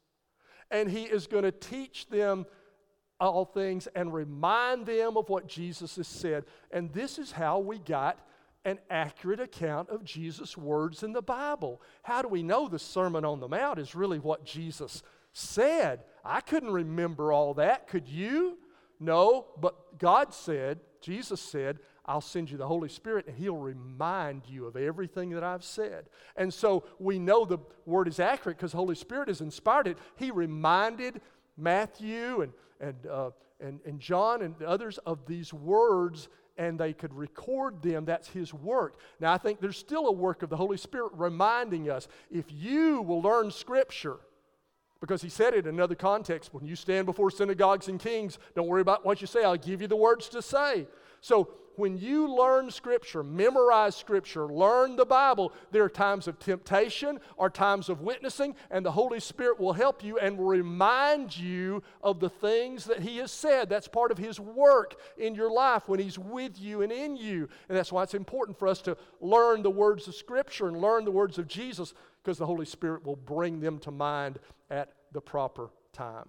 And 0.71 0.89
he 0.89 1.03
is 1.03 1.27
going 1.27 1.43
to 1.43 1.51
teach 1.51 2.07
them 2.07 2.45
all 3.19 3.43
things 3.43 3.87
and 3.95 4.13
remind 4.13 4.85
them 4.85 5.17
of 5.17 5.27
what 5.27 5.49
Jesus 5.49 5.97
has 5.97 6.07
said. 6.07 6.45
And 6.71 6.93
this 6.93 7.19
is 7.19 7.33
how 7.33 7.59
we 7.59 7.79
got 7.79 8.17
an 8.65 8.79
accurate 8.89 9.39
account 9.39 9.89
of 9.89 10.03
Jesus' 10.03 10.57
words 10.57 11.03
in 11.03 11.13
the 11.13 11.21
Bible. 11.21 11.81
How 12.03 12.21
do 12.21 12.27
we 12.27 12.43
know 12.43 12.67
the 12.67 12.79
Sermon 12.79 13.23
on 13.23 13.39
the 13.39 13.47
Mount 13.47 13.79
is 13.79 13.95
really 13.95 14.19
what 14.19 14.43
Jesus 14.43 15.03
said? 15.31 16.03
I 16.25 16.41
couldn't 16.41 16.71
remember 16.71 17.31
all 17.31 17.53
that. 17.53 17.87
Could 17.87 18.07
you? 18.07 18.57
No, 18.99 19.47
but 19.61 19.99
God 19.99 20.33
said, 20.33 20.79
Jesus 20.99 21.39
said, 21.39 21.79
I'll 22.07 22.21
send 22.21 22.51
you 22.51 22.57
the 22.57 22.67
Holy 22.67 22.89
Spirit 22.89 23.27
and 23.27 23.37
He'll 23.37 23.57
remind 23.57 24.43
you 24.47 24.65
of 24.65 24.75
everything 24.75 25.31
that 25.31 25.43
I've 25.43 25.63
said. 25.63 26.05
And 26.35 26.53
so 26.53 26.83
we 26.99 27.19
know 27.19 27.45
the 27.45 27.59
word 27.85 28.07
is 28.07 28.19
accurate 28.19 28.57
because 28.57 28.71
the 28.71 28.77
Holy 28.77 28.95
Spirit 28.95 29.27
has 29.27 29.41
inspired 29.41 29.87
it. 29.87 29.97
He 30.15 30.31
reminded 30.31 31.21
Matthew 31.57 32.41
and, 32.41 32.53
and, 32.79 33.07
uh, 33.07 33.29
and, 33.59 33.79
and 33.85 33.99
John 33.99 34.41
and 34.41 34.61
others 34.63 34.97
of 34.99 35.25
these 35.25 35.53
words 35.53 36.29
and 36.57 36.79
they 36.79 36.93
could 36.93 37.13
record 37.13 37.81
them. 37.81 38.05
That's 38.05 38.29
His 38.29 38.53
work. 38.53 38.99
Now, 39.19 39.33
I 39.33 39.37
think 39.37 39.59
there's 39.59 39.77
still 39.77 40.07
a 40.07 40.11
work 40.11 40.43
of 40.43 40.49
the 40.49 40.57
Holy 40.57 40.77
Spirit 40.77 41.11
reminding 41.15 41.89
us 41.89 42.07
if 42.31 42.45
you 42.49 43.01
will 43.01 43.21
learn 43.21 43.51
Scripture, 43.51 44.17
because 45.01 45.21
He 45.21 45.29
said 45.29 45.53
it 45.53 45.67
in 45.67 45.75
another 45.75 45.95
context 45.95 46.53
when 46.53 46.65
you 46.65 46.75
stand 46.75 47.05
before 47.05 47.29
synagogues 47.29 47.87
and 47.87 47.99
kings, 47.99 48.39
don't 48.55 48.67
worry 48.67 48.81
about 48.81 49.05
what 49.05 49.21
you 49.21 49.27
say, 49.27 49.43
I'll 49.43 49.57
give 49.57 49.81
you 49.81 49.87
the 49.87 49.95
words 49.95 50.29
to 50.29 50.41
say. 50.41 50.87
So, 51.21 51.49
when 51.77 51.97
you 51.97 52.33
learn 52.33 52.71
Scripture, 52.71 53.23
memorize 53.23 53.95
Scripture, 53.95 54.47
learn 54.47 54.95
the 54.95 55.05
Bible, 55.05 55.53
there 55.71 55.83
are 55.83 55.89
times 55.89 56.27
of 56.27 56.39
temptation 56.39 57.19
or 57.37 57.49
times 57.49 57.89
of 57.89 58.01
witnessing, 58.01 58.55
and 58.71 58.85
the 58.85 58.91
Holy 58.91 59.19
Spirit 59.19 59.59
will 59.59 59.73
help 59.73 60.03
you 60.03 60.17
and 60.17 60.37
will 60.37 60.45
remind 60.45 61.37
you 61.37 61.83
of 62.01 62.19
the 62.19 62.29
things 62.29 62.85
that 62.85 62.99
He 62.99 63.17
has 63.17 63.31
said. 63.31 63.69
That's 63.69 63.87
part 63.87 64.11
of 64.11 64.17
His 64.17 64.39
work 64.39 64.95
in 65.17 65.35
your 65.35 65.51
life 65.51 65.87
when 65.87 65.99
He's 65.99 66.19
with 66.19 66.59
you 66.59 66.81
and 66.81 66.91
in 66.91 67.15
you. 67.15 67.49
And 67.69 67.77
that's 67.77 67.91
why 67.91 68.03
it's 68.03 68.13
important 68.13 68.57
for 68.57 68.67
us 68.67 68.81
to 68.83 68.97
learn 69.19 69.61
the 69.61 69.71
words 69.71 70.07
of 70.07 70.15
Scripture 70.15 70.67
and 70.67 70.81
learn 70.81 71.05
the 71.05 71.11
words 71.11 71.37
of 71.37 71.47
Jesus, 71.47 71.93
because 72.23 72.37
the 72.37 72.45
Holy 72.45 72.65
Spirit 72.65 73.05
will 73.05 73.15
bring 73.15 73.59
them 73.59 73.79
to 73.79 73.91
mind 73.91 74.39
at 74.69 74.93
the 75.11 75.21
proper 75.21 75.69
time. 75.93 76.27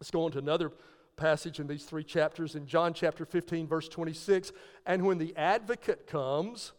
Let's 0.00 0.10
go 0.10 0.24
on 0.24 0.32
to 0.32 0.38
another 0.38 0.72
passage 1.16 1.60
in 1.60 1.66
these 1.66 1.84
three 1.84 2.04
chapters 2.04 2.54
in 2.54 2.66
John 2.66 2.92
chapter 2.92 3.24
15, 3.24 3.66
verse 3.66 3.88
26. 3.88 4.52
And 4.84 5.04
when 5.04 5.18
the 5.18 5.34
advocate 5.36 6.06
comes, 6.06 6.72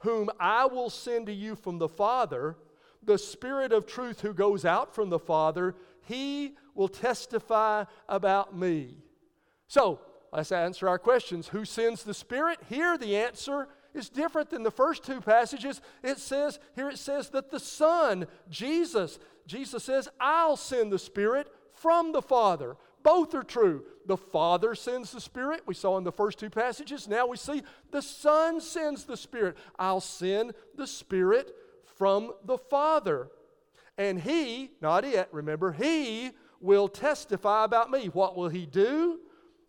whom 0.00 0.30
I 0.38 0.66
will 0.66 0.90
send 0.90 1.26
to 1.26 1.32
you 1.32 1.56
from 1.56 1.78
the 1.78 1.88
Father, 1.88 2.56
the 3.02 3.18
Spirit 3.18 3.72
of 3.72 3.86
truth 3.86 4.20
who 4.20 4.34
goes 4.34 4.64
out 4.64 4.94
from 4.94 5.08
the 5.08 5.18
Father, 5.18 5.74
he 6.02 6.54
will 6.74 6.88
testify 6.88 7.84
about 8.08 8.56
me. 8.56 8.96
So, 9.68 10.00
let's 10.32 10.52
answer 10.52 10.88
our 10.88 10.98
questions. 10.98 11.48
Who 11.48 11.64
sends 11.64 12.02
the 12.02 12.14
Spirit? 12.14 12.58
Here, 12.68 12.98
the 12.98 13.16
answer 13.16 13.68
is 13.94 14.08
different 14.08 14.50
than 14.50 14.62
the 14.62 14.70
first 14.70 15.04
two 15.04 15.20
passages. 15.20 15.80
It 16.02 16.18
says, 16.18 16.58
here 16.74 16.88
it 16.88 16.98
says 16.98 17.30
that 17.30 17.50
the 17.50 17.60
Son, 17.60 18.26
Jesus, 18.48 19.18
Jesus 19.46 19.84
says, 19.84 20.08
I'll 20.20 20.56
send 20.56 20.92
the 20.92 20.98
Spirit 20.98 21.48
from 21.74 22.12
the 22.12 22.22
Father. 22.22 22.76
Both 23.02 23.34
are 23.34 23.42
true. 23.42 23.84
The 24.06 24.16
Father 24.16 24.74
sends 24.74 25.12
the 25.12 25.20
Spirit, 25.20 25.62
we 25.66 25.74
saw 25.74 25.96
in 25.96 26.04
the 26.04 26.12
first 26.12 26.38
two 26.38 26.50
passages. 26.50 27.06
Now 27.06 27.26
we 27.26 27.36
see 27.36 27.62
the 27.90 28.02
Son 28.02 28.60
sends 28.60 29.04
the 29.04 29.16
Spirit. 29.16 29.56
I'll 29.78 30.00
send 30.00 30.52
the 30.76 30.86
Spirit 30.86 31.54
from 31.96 32.32
the 32.44 32.58
Father. 32.58 33.30
And 33.96 34.20
He, 34.20 34.70
not 34.80 35.04
it, 35.04 35.28
remember, 35.32 35.72
He 35.72 36.30
will 36.60 36.88
testify 36.88 37.64
about 37.64 37.90
me. 37.90 38.06
What 38.06 38.36
will 38.36 38.48
He 38.48 38.66
do? 38.66 39.20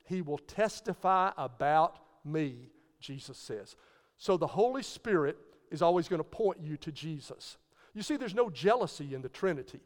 He 0.05 0.21
will 0.21 0.39
testify 0.39 1.31
about 1.37 1.97
me, 2.25 2.69
Jesus 2.99 3.37
says. 3.37 3.75
So 4.17 4.37
the 4.37 4.47
Holy 4.47 4.83
Spirit 4.83 5.37
is 5.69 5.81
always 5.81 6.07
going 6.07 6.19
to 6.19 6.23
point 6.23 6.59
you 6.61 6.77
to 6.77 6.91
Jesus. 6.91 7.57
You 7.93 8.01
see, 8.01 8.17
there's 8.17 8.35
no 8.35 8.49
jealousy 8.49 9.13
in 9.13 9.21
the 9.21 9.29
Trinity. 9.29 9.81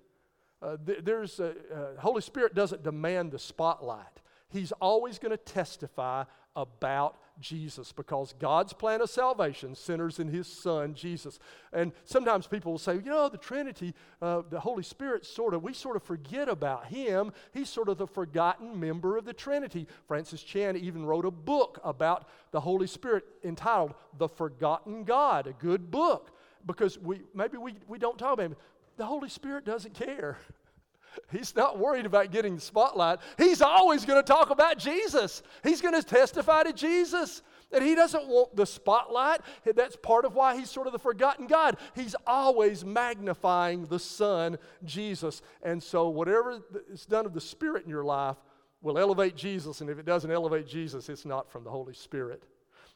Uh, 0.65 0.77
th- 0.83 0.99
there's 1.03 1.39
a, 1.39 1.49
uh, 1.49 1.99
Holy 1.99 2.21
Spirit 2.21 2.55
doesn't 2.55 2.83
demand 2.83 3.31
the 3.31 3.37
spotlight. 3.39 4.21
He's 4.49 4.71
always 4.73 5.19
going 5.19 5.31
to 5.31 5.37
testify 5.37 6.23
about 6.55 7.17
Jesus 7.39 7.91
because 7.91 8.33
God's 8.39 8.73
plan 8.73 9.01
of 9.01 9.09
salvation 9.09 9.75
centers 9.75 10.19
in 10.19 10.27
His 10.27 10.47
Son, 10.47 10.95
Jesus. 10.95 11.37
And 11.73 11.91
sometimes 12.05 12.47
people 12.47 12.71
will 12.71 12.79
say, 12.79 12.95
you 12.95 13.01
know, 13.01 13.29
the 13.29 13.37
Trinity, 13.37 13.93
uh, 14.21 14.41
the 14.49 14.59
Holy 14.59 14.81
Spirit, 14.81 15.25
sort 15.25 15.53
of, 15.53 15.61
we 15.61 15.73
sort 15.73 15.97
of 15.97 16.03
forget 16.03 16.47
about 16.47 16.87
Him. 16.87 17.31
He's 17.53 17.69
sort 17.69 17.89
of 17.89 17.97
the 17.97 18.07
forgotten 18.07 18.79
member 18.79 19.17
of 19.17 19.25
the 19.25 19.33
Trinity. 19.33 19.87
Francis 20.07 20.41
Chan 20.41 20.77
even 20.77 21.05
wrote 21.05 21.25
a 21.25 21.31
book 21.31 21.79
about 21.83 22.27
the 22.51 22.61
Holy 22.61 22.87
Spirit 22.87 23.25
entitled 23.43 23.93
The 24.17 24.29
Forgotten 24.29 25.03
God, 25.03 25.45
a 25.45 25.53
good 25.53 25.91
book 25.91 26.31
because 26.65 26.97
we, 26.97 27.21
maybe 27.33 27.57
we, 27.57 27.75
we 27.87 27.99
don't 27.99 28.17
talk 28.17 28.33
about 28.33 28.45
Him. 28.45 28.55
The 28.97 29.05
Holy 29.05 29.29
Spirit 29.29 29.65
doesn't 29.65 29.93
care. 29.93 30.37
He's 31.31 31.55
not 31.55 31.79
worried 31.79 32.05
about 32.05 32.31
getting 32.31 32.55
the 32.55 32.61
spotlight. 32.61 33.19
He's 33.37 33.61
always 33.61 34.05
going 34.05 34.21
to 34.21 34.27
talk 34.27 34.49
about 34.49 34.77
Jesus. 34.77 35.43
He's 35.63 35.81
going 35.81 35.93
to 35.93 36.03
testify 36.03 36.63
to 36.63 36.73
Jesus. 36.73 37.41
And 37.71 37.83
he 37.83 37.95
doesn't 37.95 38.27
want 38.27 38.55
the 38.55 38.65
spotlight. 38.65 39.41
That's 39.75 39.95
part 39.95 40.25
of 40.25 40.35
why 40.35 40.57
he's 40.57 40.69
sort 40.69 40.87
of 40.87 40.93
the 40.93 40.99
forgotten 40.99 41.47
God. 41.47 41.77
He's 41.95 42.15
always 42.27 42.85
magnifying 42.85 43.85
the 43.85 43.99
Son, 43.99 44.57
Jesus. 44.83 45.41
And 45.63 45.81
so, 45.81 46.09
whatever 46.09 46.61
is 46.91 47.05
done 47.05 47.25
of 47.25 47.33
the 47.33 47.41
Spirit 47.41 47.83
in 47.83 47.89
your 47.89 48.03
life 48.03 48.37
will 48.81 48.97
elevate 48.97 49.35
Jesus. 49.35 49.81
And 49.81 49.89
if 49.89 49.97
it 49.97 50.05
doesn't 50.05 50.31
elevate 50.31 50.67
Jesus, 50.67 51.09
it's 51.09 51.25
not 51.25 51.51
from 51.51 51.63
the 51.63 51.71
Holy 51.71 51.93
Spirit. 51.93 52.43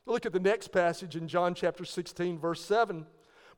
Look 0.05 0.25
at 0.25 0.33
the 0.33 0.39
next 0.39 0.71
passage 0.71 1.15
in 1.15 1.27
John 1.27 1.53
chapter 1.53 1.83
16, 1.83 2.39
verse 2.39 2.63
7. 2.63 3.05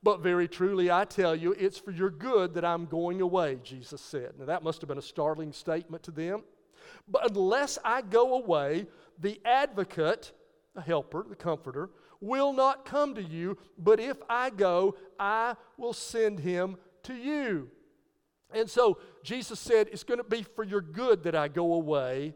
But 0.04 0.22
very 0.22 0.48
truly, 0.48 0.90
I 0.90 1.06
tell 1.06 1.36
you, 1.36 1.54
it's 1.54 1.78
for 1.78 1.92
your 1.92 2.10
good 2.10 2.56
that 2.56 2.66
I'm 2.66 2.86
going 2.86 3.22
away, 3.22 3.60
Jesus 3.64 4.02
said. 4.02 4.34
Now, 4.40 4.46
that 4.46 4.64
must 4.64 4.82
have 4.82 4.88
been 4.88 4.98
a 4.98 5.02
startling 5.02 5.54
statement 5.54 6.04
to 6.04 6.12
them. 6.12 6.44
But 7.08 7.30
unless 7.30 7.78
I 7.86 8.02
go 8.02 8.36
away, 8.36 8.88
the 9.20 9.40
advocate, 9.46 10.32
the 10.74 10.82
helper, 10.82 11.26
the 11.28 11.36
comforter, 11.36 11.92
will 12.20 12.54
not 12.54 12.86
come 12.86 13.14
to 13.16 13.22
you. 13.22 13.58
But 13.78 14.00
if 14.00 14.18
I 14.30 14.50
go, 14.50 14.96
I 15.20 15.56
will 15.78 15.94
send 15.94 16.40
him 16.40 16.78
to 17.04 17.14
you. 17.14 17.70
And 18.54 18.70
so 18.70 18.98
Jesus 19.24 19.60
said, 19.60 19.90
It's 19.92 20.04
going 20.04 20.18
to 20.18 20.24
be 20.24 20.44
for 20.44 20.64
your 20.64 20.82
good 20.82 21.24
that 21.24 21.36
I 21.36 21.48
go 21.48 21.74
away 21.74 22.34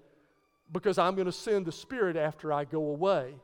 because 0.72 0.97
I'm 0.97 1.16
going 1.16 1.26
to 1.26 1.32
send 1.32 1.66
the 1.66 1.72
Spirit 1.72 2.16
after 2.16 2.51
I 2.53 2.66
go 2.66 2.88
away. 2.88 3.36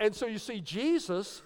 And 0.00 0.14
so 0.14 0.26
you 0.26 0.38
see, 0.38 0.60
Jesus 0.60 1.42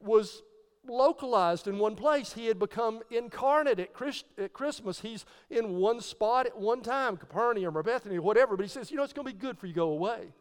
was 0.00 0.42
localized 0.86 1.66
in 1.68 1.78
one 1.78 1.96
place. 1.96 2.32
He 2.32 2.46
had 2.46 2.58
become 2.58 3.00
incarnate 3.10 3.80
at, 3.80 3.92
Christ, 3.92 4.24
at 4.38 4.52
Christmas. 4.52 5.00
He's 5.00 5.24
in 5.50 5.76
one 5.76 6.00
spot 6.00 6.46
at 6.46 6.58
one 6.58 6.82
time, 6.82 7.16
Capernaum 7.16 7.76
or 7.76 7.82
Bethany 7.82 8.16
or 8.16 8.22
whatever. 8.22 8.56
But 8.56 8.64
he 8.64 8.68
says, 8.68 8.90
you 8.90 8.96
know, 8.96 9.02
it's 9.02 9.12
going 9.12 9.26
to 9.26 9.32
be 9.32 9.38
good 9.38 9.58
for 9.58 9.66
you 9.66 9.72
to 9.72 9.78
go 9.78 9.90
away. 9.90 10.32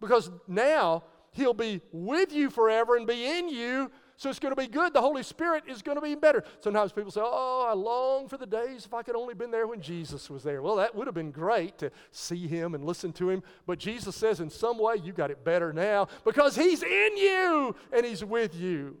Because 0.00 0.30
now 0.46 1.04
he'll 1.32 1.54
be 1.54 1.80
with 1.92 2.32
you 2.32 2.50
forever 2.50 2.96
and 2.96 3.06
be 3.06 3.26
in 3.38 3.48
you. 3.48 3.90
So 4.18 4.30
it's 4.30 4.38
going 4.38 4.54
to 4.54 4.60
be 4.60 4.66
good. 4.66 4.94
The 4.94 5.00
Holy 5.00 5.22
Spirit 5.22 5.64
is 5.68 5.82
going 5.82 5.96
to 5.96 6.02
be 6.02 6.14
better. 6.14 6.42
Sometimes 6.60 6.90
people 6.90 7.10
say, 7.10 7.20
Oh, 7.22 7.66
I 7.68 7.74
long 7.74 8.28
for 8.28 8.38
the 8.38 8.46
days 8.46 8.86
if 8.86 8.94
I 8.94 9.02
could 9.02 9.14
only 9.14 9.34
been 9.34 9.50
there 9.50 9.66
when 9.66 9.82
Jesus 9.82 10.30
was 10.30 10.42
there. 10.42 10.62
Well, 10.62 10.76
that 10.76 10.94
would 10.94 11.06
have 11.06 11.14
been 11.14 11.30
great 11.30 11.76
to 11.78 11.90
see 12.12 12.46
him 12.46 12.74
and 12.74 12.84
listen 12.84 13.12
to 13.14 13.28
him. 13.28 13.42
But 13.66 13.78
Jesus 13.78 14.16
says, 14.16 14.40
in 14.40 14.48
some 14.48 14.78
way, 14.78 14.96
you 15.02 15.12
got 15.12 15.30
it 15.30 15.44
better 15.44 15.72
now 15.72 16.08
because 16.24 16.56
he's 16.56 16.82
in 16.82 17.16
you 17.18 17.76
and 17.92 18.06
he's 18.06 18.24
with 18.24 18.54
you. 18.54 18.96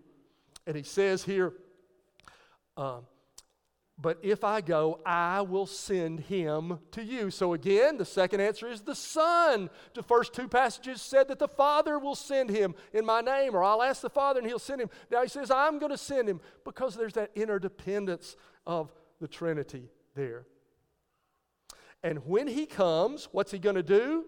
And 0.66 0.76
he 0.76 0.82
says 0.82 1.22
here, 1.24 1.52
uh, 2.76 2.98
but 3.98 4.18
if 4.22 4.44
I 4.44 4.60
go, 4.60 5.00
I 5.06 5.40
will 5.40 5.64
send 5.64 6.20
him 6.20 6.80
to 6.90 7.02
you. 7.02 7.30
So 7.30 7.54
again, 7.54 7.96
the 7.96 8.04
second 8.04 8.40
answer 8.40 8.68
is 8.68 8.82
the 8.82 8.94
Son. 8.94 9.70
The 9.94 10.02
first 10.02 10.34
two 10.34 10.48
passages 10.48 11.00
said 11.00 11.28
that 11.28 11.38
the 11.38 11.48
Father 11.48 11.98
will 11.98 12.14
send 12.14 12.50
him 12.50 12.74
in 12.92 13.06
my 13.06 13.22
name, 13.22 13.54
or 13.54 13.64
I'll 13.64 13.82
ask 13.82 14.02
the 14.02 14.10
Father 14.10 14.40
and 14.40 14.46
he'll 14.46 14.58
send 14.58 14.82
him. 14.82 14.90
Now 15.10 15.22
he 15.22 15.28
says, 15.28 15.50
I'm 15.50 15.78
going 15.78 15.92
to 15.92 15.98
send 15.98 16.28
him 16.28 16.40
because 16.64 16.94
there's 16.94 17.14
that 17.14 17.30
interdependence 17.34 18.36
of 18.66 18.92
the 19.18 19.28
Trinity 19.28 19.88
there. 20.14 20.44
And 22.02 22.26
when 22.26 22.48
he 22.48 22.66
comes, 22.66 23.28
what's 23.32 23.50
he 23.50 23.58
going 23.58 23.76
to 23.76 23.82
do? 23.82 24.26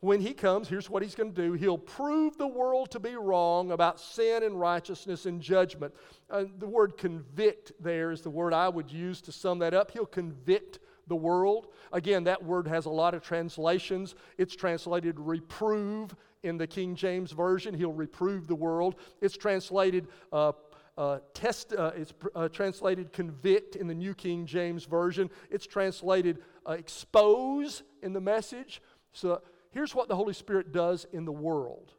When 0.00 0.20
he 0.20 0.32
comes, 0.32 0.66
here's 0.66 0.88
what 0.88 1.02
he's 1.02 1.14
going 1.14 1.32
to 1.32 1.42
do 1.42 1.52
he'll 1.52 1.78
prove 1.78 2.36
the 2.38 2.46
world 2.46 2.90
to 2.90 2.98
be 2.98 3.16
wrong 3.16 3.72
about 3.72 4.00
sin 4.00 4.42
and 4.42 4.58
righteousness 4.58 5.26
and 5.26 5.40
judgment. 5.40 5.94
Uh, 6.30 6.44
the 6.58 6.66
word 6.66 6.96
convict 6.96 7.72
there 7.80 8.10
is 8.10 8.22
the 8.22 8.30
word 8.30 8.54
I 8.54 8.68
would 8.68 8.90
use 8.90 9.20
to 9.22 9.32
sum 9.32 9.58
that 9.60 9.74
up. 9.74 9.90
He'll 9.90 10.06
convict 10.06 10.78
the 11.06 11.16
world. 11.16 11.66
Again, 11.92 12.24
that 12.24 12.42
word 12.42 12.66
has 12.68 12.86
a 12.86 12.90
lot 12.90 13.14
of 13.14 13.22
translations. 13.22 14.14
It's 14.38 14.56
translated 14.56 15.18
reprove 15.18 16.14
in 16.42 16.56
the 16.56 16.66
King 16.66 16.94
James 16.94 17.32
Version. 17.32 17.74
He'll 17.74 17.92
reprove 17.92 18.46
the 18.46 18.54
world. 18.54 18.94
It's 19.20 19.36
translated 19.36 20.08
uh, 20.32 20.52
uh, 20.96 21.18
test, 21.34 21.72
uh, 21.72 21.92
it's 21.94 22.14
uh, 22.34 22.48
translated 22.48 23.12
convict 23.12 23.76
in 23.76 23.86
the 23.86 23.94
New 23.94 24.14
King 24.14 24.46
James 24.46 24.84
Version. 24.84 25.30
It's 25.50 25.66
translated 25.66 26.38
uh, 26.66 26.72
expose 26.72 27.82
in 28.02 28.12
the 28.12 28.20
message. 28.20 28.80
So 29.12 29.42
here's 29.70 29.94
what 29.94 30.08
the 30.08 30.16
Holy 30.16 30.34
Spirit 30.34 30.72
does 30.72 31.06
in 31.12 31.24
the 31.24 31.32
world. 31.32 31.92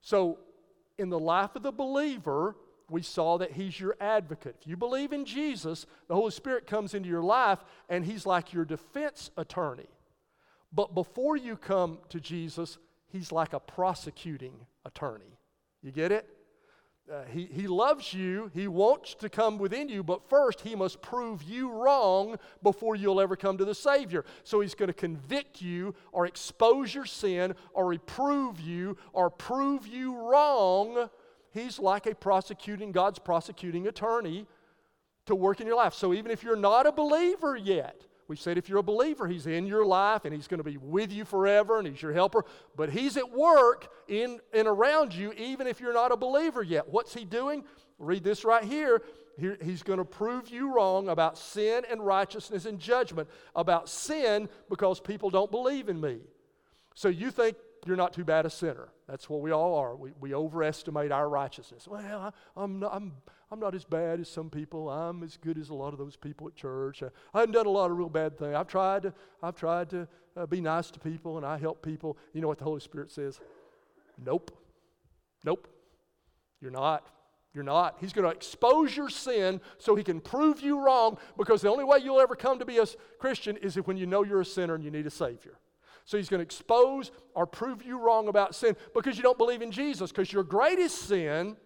So, 0.00 0.38
in 0.98 1.08
the 1.08 1.18
life 1.18 1.56
of 1.56 1.62
the 1.62 1.72
believer, 1.72 2.56
we 2.90 3.02
saw 3.02 3.38
that 3.38 3.52
He's 3.52 3.78
your 3.78 3.96
advocate. 4.00 4.56
If 4.60 4.66
you 4.66 4.76
believe 4.76 5.12
in 5.12 5.24
Jesus, 5.24 5.86
the 6.08 6.14
Holy 6.14 6.30
Spirit 6.30 6.66
comes 6.66 6.94
into 6.94 7.08
your 7.08 7.22
life 7.22 7.58
and 7.88 8.04
He's 8.04 8.26
like 8.26 8.52
your 8.52 8.64
defense 8.64 9.30
attorney. 9.36 9.88
But 10.72 10.94
before 10.94 11.36
you 11.36 11.56
come 11.56 11.98
to 12.10 12.20
Jesus, 12.20 12.78
He's 13.08 13.32
like 13.32 13.52
a 13.52 13.60
prosecuting 13.60 14.54
attorney. 14.84 15.38
You 15.82 15.92
get 15.92 16.12
it? 16.12 16.28
Uh, 17.10 17.24
he, 17.32 17.46
he 17.46 17.66
loves 17.66 18.14
you. 18.14 18.50
He 18.54 18.68
wants 18.68 19.14
to 19.14 19.28
come 19.28 19.58
within 19.58 19.88
you, 19.88 20.02
but 20.02 20.28
first 20.28 20.60
he 20.60 20.74
must 20.74 21.02
prove 21.02 21.42
you 21.42 21.70
wrong 21.70 22.36
before 22.62 22.94
you'll 22.94 23.20
ever 23.20 23.34
come 23.36 23.58
to 23.58 23.64
the 23.64 23.74
Savior. 23.74 24.24
So 24.44 24.60
he's 24.60 24.74
going 24.74 24.88
to 24.88 24.92
convict 24.94 25.60
you 25.60 25.94
or 26.12 26.26
expose 26.26 26.94
your 26.94 27.06
sin 27.06 27.54
or 27.72 27.86
reprove 27.86 28.60
you 28.60 28.96
or 29.12 29.28
prove 29.28 29.86
you 29.86 30.16
wrong. 30.16 31.10
He's 31.52 31.80
like 31.80 32.06
a 32.06 32.14
prosecuting, 32.14 32.92
God's 32.92 33.18
prosecuting 33.18 33.88
attorney 33.88 34.46
to 35.26 35.34
work 35.34 35.60
in 35.60 35.66
your 35.66 35.76
life. 35.76 35.94
So 35.94 36.14
even 36.14 36.30
if 36.30 36.44
you're 36.44 36.54
not 36.54 36.86
a 36.86 36.92
believer 36.92 37.56
yet, 37.56 38.06
we 38.30 38.36
said 38.36 38.56
if 38.56 38.68
you're 38.68 38.78
a 38.78 38.82
believer, 38.82 39.26
He's 39.26 39.48
in 39.48 39.66
your 39.66 39.84
life 39.84 40.24
and 40.24 40.32
He's 40.32 40.46
going 40.46 40.58
to 40.58 40.64
be 40.64 40.76
with 40.76 41.10
you 41.10 41.24
forever 41.24 41.78
and 41.78 41.88
He's 41.88 42.00
your 42.00 42.12
helper. 42.12 42.44
But 42.76 42.88
He's 42.88 43.16
at 43.16 43.28
work 43.28 43.88
in 44.06 44.38
and 44.54 44.68
around 44.68 45.12
you, 45.12 45.32
even 45.32 45.66
if 45.66 45.80
you're 45.80 45.92
not 45.92 46.12
a 46.12 46.16
believer 46.16 46.62
yet. 46.62 46.88
What's 46.88 47.12
He 47.12 47.24
doing? 47.24 47.64
Read 47.98 48.22
this 48.22 48.44
right 48.44 48.62
here. 48.62 49.02
he's 49.60 49.82
going 49.82 49.98
to 49.98 50.04
prove 50.04 50.48
you 50.48 50.72
wrong 50.72 51.08
about 51.08 51.38
sin 51.38 51.82
and 51.90 52.06
righteousness 52.06 52.66
and 52.66 52.78
judgment. 52.78 53.28
About 53.56 53.88
sin 53.88 54.48
because 54.68 55.00
people 55.00 55.30
don't 55.30 55.50
believe 55.50 55.88
in 55.88 56.00
me. 56.00 56.18
So 56.94 57.08
you 57.08 57.32
think 57.32 57.56
you're 57.86 57.96
not 57.96 58.12
too 58.12 58.24
bad 58.24 58.46
a 58.46 58.50
sinner. 58.50 58.88
That's 59.08 59.28
what 59.28 59.40
we 59.40 59.50
all 59.50 59.74
are. 59.76 59.96
We, 59.96 60.12
we 60.20 60.34
overestimate 60.34 61.12
our 61.12 61.28
righteousness. 61.28 61.88
Well, 61.88 62.32
I, 62.56 62.62
am 62.62 62.80
not, 62.80 62.94
I'm, 62.94 63.12
I'm 63.50 63.58
not 63.58 63.74
as 63.74 63.84
bad 63.84 64.20
as 64.20 64.28
some 64.28 64.50
people. 64.50 64.88
I'm 64.88 65.22
as 65.22 65.36
good 65.36 65.58
as 65.58 65.70
a 65.70 65.74
lot 65.74 65.92
of 65.92 65.98
those 65.98 66.16
people 66.16 66.46
at 66.46 66.54
church. 66.54 67.02
I, 67.02 67.08
I 67.34 67.40
haven't 67.40 67.54
done 67.54 67.66
a 67.66 67.70
lot 67.70 67.90
of 67.90 67.96
real 67.96 68.08
bad 68.08 68.38
things. 68.38 68.54
I've 68.54 68.68
tried 68.68 69.02
to, 69.02 69.14
I've 69.42 69.56
tried 69.56 69.90
to 69.90 70.08
uh, 70.36 70.46
be 70.46 70.60
nice 70.60 70.90
to 70.92 71.00
people 71.00 71.36
and 71.36 71.46
I 71.46 71.58
help 71.58 71.82
people. 71.82 72.16
You 72.32 72.40
know 72.40 72.48
what 72.48 72.58
the 72.58 72.64
Holy 72.64 72.80
Spirit 72.80 73.10
says? 73.10 73.40
Nope. 74.22 74.56
Nope. 75.44 75.68
You're 76.60 76.70
not. 76.70 77.08
You're 77.54 77.64
not. 77.64 77.96
He's 78.00 78.12
going 78.12 78.28
to 78.28 78.34
expose 78.34 78.96
your 78.96 79.08
sin 79.08 79.60
so 79.78 79.96
he 79.96 80.04
can 80.04 80.20
prove 80.20 80.60
you 80.60 80.78
wrong 80.78 81.18
because 81.36 81.62
the 81.62 81.70
only 81.70 81.84
way 81.84 81.98
you'll 81.98 82.20
ever 82.20 82.36
come 82.36 82.58
to 82.60 82.64
be 82.64 82.78
a 82.78 82.86
Christian 83.18 83.56
is 83.56 83.76
if 83.76 83.86
when 83.86 83.96
you 83.96 84.06
know 84.06 84.22
you're 84.22 84.42
a 84.42 84.44
sinner 84.44 84.74
and 84.74 84.84
you 84.84 84.90
need 84.90 85.06
a 85.06 85.10
Savior. 85.10 85.58
So 86.04 86.16
he's 86.16 86.28
going 86.28 86.38
to 86.38 86.44
expose 86.44 87.10
or 87.34 87.46
prove 87.46 87.82
you 87.84 87.98
wrong 87.98 88.28
about 88.28 88.54
sin 88.54 88.76
because 88.94 89.16
you 89.16 89.22
don't 89.22 89.38
believe 89.38 89.62
in 89.62 89.70
Jesus 89.70 90.10
because 90.10 90.32
your 90.32 90.42
greatest 90.42 91.02
sin 91.02 91.56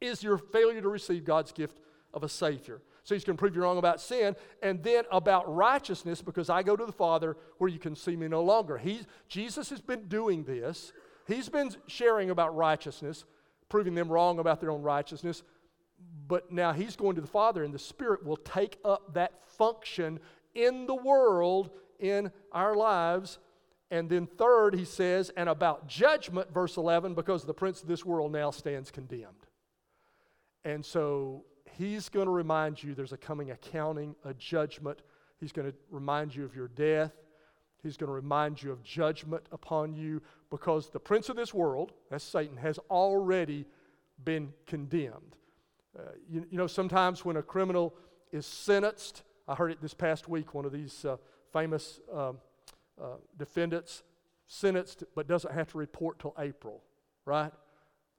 is 0.00 0.22
your 0.22 0.38
failure 0.38 0.80
to 0.80 0.88
receive 0.88 1.24
God's 1.24 1.52
gift 1.52 1.78
of 2.12 2.24
a 2.24 2.28
Savior. 2.28 2.82
So 3.04 3.14
he's 3.14 3.24
going 3.24 3.36
to 3.36 3.40
prove 3.40 3.54
you 3.54 3.62
wrong 3.62 3.76
about 3.76 4.00
sin 4.00 4.34
and 4.62 4.82
then 4.82 5.04
about 5.12 5.54
righteousness 5.54 6.22
because 6.22 6.48
I 6.48 6.62
go 6.62 6.74
to 6.74 6.86
the 6.86 6.92
Father 6.92 7.36
where 7.58 7.68
you 7.68 7.78
can 7.78 7.94
see 7.94 8.16
me 8.16 8.28
no 8.28 8.42
longer. 8.42 8.78
He's, 8.78 9.06
Jesus 9.28 9.68
has 9.70 9.82
been 9.82 10.08
doing 10.08 10.44
this. 10.44 10.92
He's 11.26 11.50
been 11.50 11.70
sharing 11.86 12.30
about 12.30 12.56
righteousness, 12.56 13.24
proving 13.68 13.94
them 13.94 14.08
wrong 14.08 14.38
about 14.38 14.60
their 14.60 14.70
own 14.70 14.82
righteousness. 14.82 15.42
But 16.26 16.50
now 16.50 16.72
he's 16.72 16.96
going 16.96 17.14
to 17.16 17.20
the 17.20 17.26
Father, 17.26 17.62
and 17.62 17.74
the 17.74 17.78
Spirit 17.78 18.24
will 18.24 18.38
take 18.38 18.78
up 18.84 19.12
that 19.14 19.46
function 19.46 20.18
in 20.54 20.86
the 20.86 20.94
world, 20.94 21.70
in 22.04 22.30
our 22.52 22.74
lives, 22.74 23.38
And 23.90 24.08
then, 24.10 24.26
third, 24.26 24.74
he 24.74 24.84
says, 24.84 25.30
and 25.36 25.48
about 25.48 25.86
judgment, 25.86 26.52
verse 26.52 26.76
11, 26.76 27.14
because 27.14 27.44
the 27.44 27.54
prince 27.54 27.82
of 27.82 27.88
this 27.88 28.04
world 28.04 28.32
now 28.32 28.50
stands 28.50 28.90
condemned. 28.90 29.46
And 30.64 30.84
so 30.84 31.44
he's 31.76 32.08
going 32.08 32.26
to 32.26 32.32
remind 32.32 32.82
you 32.82 32.94
there's 32.94 33.12
a 33.12 33.18
coming 33.18 33.50
accounting, 33.50 34.16
a 34.24 34.34
judgment. 34.34 35.00
He's 35.38 35.52
going 35.52 35.70
to 35.70 35.76
remind 35.90 36.34
you 36.34 36.44
of 36.44 36.56
your 36.56 36.68
death. 36.68 37.12
He's 37.82 37.96
going 37.96 38.08
to 38.08 38.14
remind 38.14 38.62
you 38.62 38.72
of 38.72 38.82
judgment 38.82 39.44
upon 39.52 39.92
you 39.92 40.22
because 40.50 40.88
the 40.88 40.98
prince 40.98 41.28
of 41.28 41.36
this 41.36 41.52
world, 41.52 41.92
that's 42.10 42.24
Satan, 42.24 42.56
has 42.56 42.78
already 42.90 43.66
been 44.24 44.52
condemned. 44.66 45.36
Uh, 45.96 46.02
you, 46.28 46.46
you, 46.50 46.58
know, 46.58 46.66
sometimes 46.66 47.24
when 47.24 47.36
a 47.36 47.42
criminal 47.42 47.94
is 48.32 48.46
sentenced, 48.46 49.22
I 49.46 49.54
heard 49.54 49.70
it 49.70 49.82
this 49.82 49.94
past 49.94 50.28
week, 50.28 50.54
one 50.54 50.64
of 50.64 50.72
these 50.72 51.04
uh, 51.04 51.18
famous 51.54 52.00
um, 52.12 52.38
uh, 53.00 53.16
defendants 53.38 54.02
sentenced 54.48 55.04
but 55.14 55.26
doesn't 55.28 55.54
have 55.54 55.70
to 55.70 55.78
report 55.78 56.18
till 56.18 56.34
April, 56.38 56.82
right? 57.24 57.52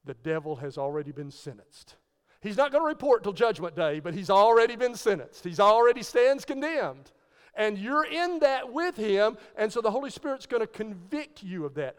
The 0.06 0.16
devil 0.16 0.56
has 0.56 0.78
already 0.78 1.12
been 1.12 1.30
sentenced. 1.30 1.96
He's 2.42 2.58
not 2.58 2.72
going 2.72 2.82
to 2.82 2.88
report 2.88 3.24
till 3.24 3.34
judgment 3.34 3.76
day, 3.76 4.00
but 4.00 4.14
he's 4.14 4.30
already 4.30 4.76
been 4.76 4.96
sentenced. 4.96 5.44
He's 5.44 5.60
already 5.60 6.02
stands 6.02 6.46
condemned. 6.46 7.12
And 7.56 7.78
you're 7.78 8.06
in 8.06 8.40
that 8.40 8.72
with 8.72 8.96
him, 8.96 9.38
and 9.58 9.72
so 9.72 9.82
the 9.82 9.92
Holy 9.92 10.10
Spirit's 10.10 10.46
going 10.46 10.62
to 10.62 10.68
convict 10.68 11.44
you 11.44 11.66
of 11.66 11.76
that. 11.76 11.96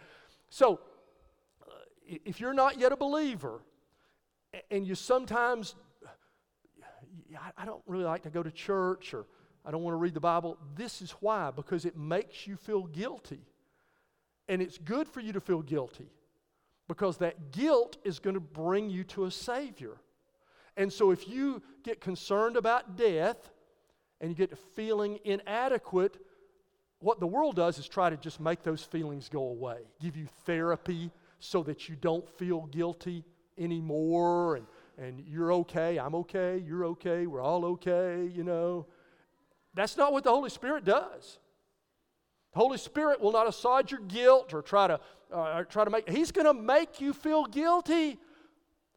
So, 0.51 0.81
uh, 1.67 1.73
if 2.07 2.41
you're 2.41 2.55
not 2.55 2.79
yet 2.79 2.93
a 2.93 2.97
believer, 2.97 3.61
and 4.71 4.87
you 4.87 4.95
sometimes, 4.95 5.75
I 7.57 7.65
don't 7.65 7.83
really 7.87 8.05
like 8.05 8.23
to 8.23 8.31
go 8.31 8.43
to 8.43 8.51
church 8.51 9.13
or 9.15 9.27
I 9.67 9.73
don't 9.73 9.83
want 9.83 9.95
to 9.95 9.99
read 9.99 10.15
the 10.15 10.21
Bible, 10.21 10.57
this 10.77 11.03
is 11.03 11.11
why, 11.21 11.51
because 11.51 11.85
it 11.85 11.97
makes 11.97 12.47
you 12.47 12.57
feel 12.57 12.85
guilty. 12.85 13.41
And 14.49 14.63
it's 14.63 14.79
good 14.79 15.09
for 15.09 15.19
you 15.19 15.33
to 15.33 15.41
feel 15.41 15.61
guilty 15.61 16.09
because 16.87 17.17
that 17.17 17.51
guilt 17.51 17.97
is 18.05 18.21
going 18.21 18.35
to 18.35 18.41
bring 18.41 18.89
you 18.89 19.03
to 19.03 19.25
a 19.25 19.31
Savior. 19.31 19.97
And 20.77 20.93
so 20.93 21.11
if 21.11 21.27
you 21.27 21.63
get 21.83 22.01
concerned 22.01 22.57
about 22.57 22.97
death 22.97 23.51
and 24.21 24.31
you 24.31 24.37
get 24.37 24.57
feeling 24.77 25.19
inadequate, 25.25 26.17
what 27.01 27.19
the 27.19 27.27
world 27.27 27.57
does 27.57 27.79
is 27.79 27.89
try 27.89 28.09
to 28.09 28.17
just 28.17 28.39
make 28.39 28.63
those 28.63 28.83
feelings 28.83 29.29
go 29.29 29.43
away, 29.49 29.79
give 30.01 30.17
you 30.17 30.27
therapy 30.45 31.11
so 31.41 31.65
that 31.65 31.89
you 31.89 31.97
don't 31.97 32.29
feel 32.39 32.63
guilty 32.67 33.25
anymore 33.59 34.57
and, 34.57 34.67
and 34.97 35.25
you're 35.27 35.53
okay, 35.53 35.99
I'm 35.99 36.15
okay, 36.15 36.63
you're 36.65 36.85
okay, 36.87 37.27
we're 37.27 37.43
all 37.43 37.65
okay, 37.65 38.31
you 38.33 38.45
know. 38.45 38.87
That's 39.77 39.97
not 39.97 40.13
what 40.13 40.25
the 40.25 40.31
Holy 40.31 40.51
Spirit 40.51 40.85
does. 40.85 41.39
The 42.55 42.59
Holy 42.59 42.79
Spirit 42.79 43.21
will 43.21 43.33
not 43.33 43.47
assuage 43.47 43.93
your 43.93 44.01
guilt 44.01 44.55
or 44.55 44.63
try 44.63 44.89
to, 44.89 44.99
uh, 45.33 45.63
try 45.65 45.85
to 45.85 45.91
make, 45.91 46.09
He's 46.09 46.33
going 46.33 46.47
to 46.47 46.55
make 46.55 47.01
you 47.01 47.13
feel 47.13 47.45
guilty 47.45 48.19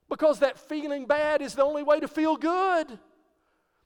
because 0.09 0.39
that 0.39 0.57
feeling 0.57 1.05
bad 1.05 1.41
is 1.41 1.53
the 1.53 1.63
only 1.63 1.83
way 1.83 1.99
to 1.99 2.07
feel 2.07 2.37
good. 2.37 2.97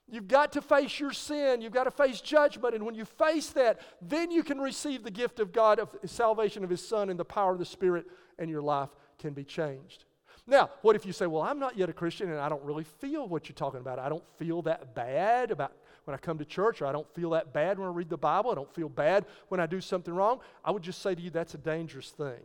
You've 0.08 0.28
got 0.28 0.52
to 0.52 0.62
face 0.62 1.00
your 1.00 1.12
sin. 1.12 1.60
You've 1.60 1.72
got 1.72 1.84
to 1.84 1.90
face 1.90 2.20
judgment. 2.20 2.74
And 2.74 2.86
when 2.86 2.94
you 2.94 3.04
face 3.04 3.48
that, 3.50 3.80
then 4.00 4.30
you 4.30 4.44
can 4.44 4.60
receive 4.60 5.02
the 5.02 5.10
gift 5.10 5.40
of 5.40 5.52
God, 5.52 5.80
of 5.80 5.90
salvation 6.04 6.62
of 6.62 6.70
His 6.70 6.86
Son, 6.86 7.10
and 7.10 7.18
the 7.18 7.24
power 7.24 7.52
of 7.52 7.58
the 7.58 7.64
Spirit, 7.64 8.06
and 8.38 8.48
your 8.48 8.62
life 8.62 8.90
can 9.18 9.32
be 9.32 9.44
changed. 9.44 10.04
Now, 10.46 10.70
what 10.82 10.94
if 10.94 11.06
you 11.06 11.12
say, 11.12 11.26
Well, 11.26 11.42
I'm 11.42 11.58
not 11.58 11.76
yet 11.76 11.88
a 11.88 11.92
Christian 11.92 12.30
and 12.30 12.38
I 12.38 12.48
don't 12.48 12.62
really 12.62 12.84
feel 12.84 13.26
what 13.26 13.48
you're 13.48 13.54
talking 13.54 13.80
about? 13.80 13.98
I 13.98 14.08
don't 14.08 14.24
feel 14.36 14.62
that 14.62 14.94
bad 14.94 15.50
about 15.50 15.72
when 16.04 16.14
I 16.14 16.18
come 16.18 16.38
to 16.38 16.44
church, 16.44 16.82
or 16.82 16.86
I 16.86 16.92
don't 16.92 17.12
feel 17.14 17.30
that 17.30 17.52
bad 17.52 17.78
when 17.78 17.88
I 17.88 17.92
read 17.92 18.08
the 18.08 18.16
Bible, 18.16 18.50
I 18.50 18.54
don't 18.54 18.72
feel 18.74 18.88
bad 18.88 19.26
when 19.48 19.60
I 19.60 19.66
do 19.66 19.80
something 19.80 20.14
wrong. 20.14 20.40
I 20.64 20.70
would 20.70 20.82
just 20.82 21.02
say 21.02 21.14
to 21.14 21.20
you, 21.20 21.30
that's 21.30 21.54
a 21.54 21.58
dangerous 21.58 22.10
thing 22.10 22.40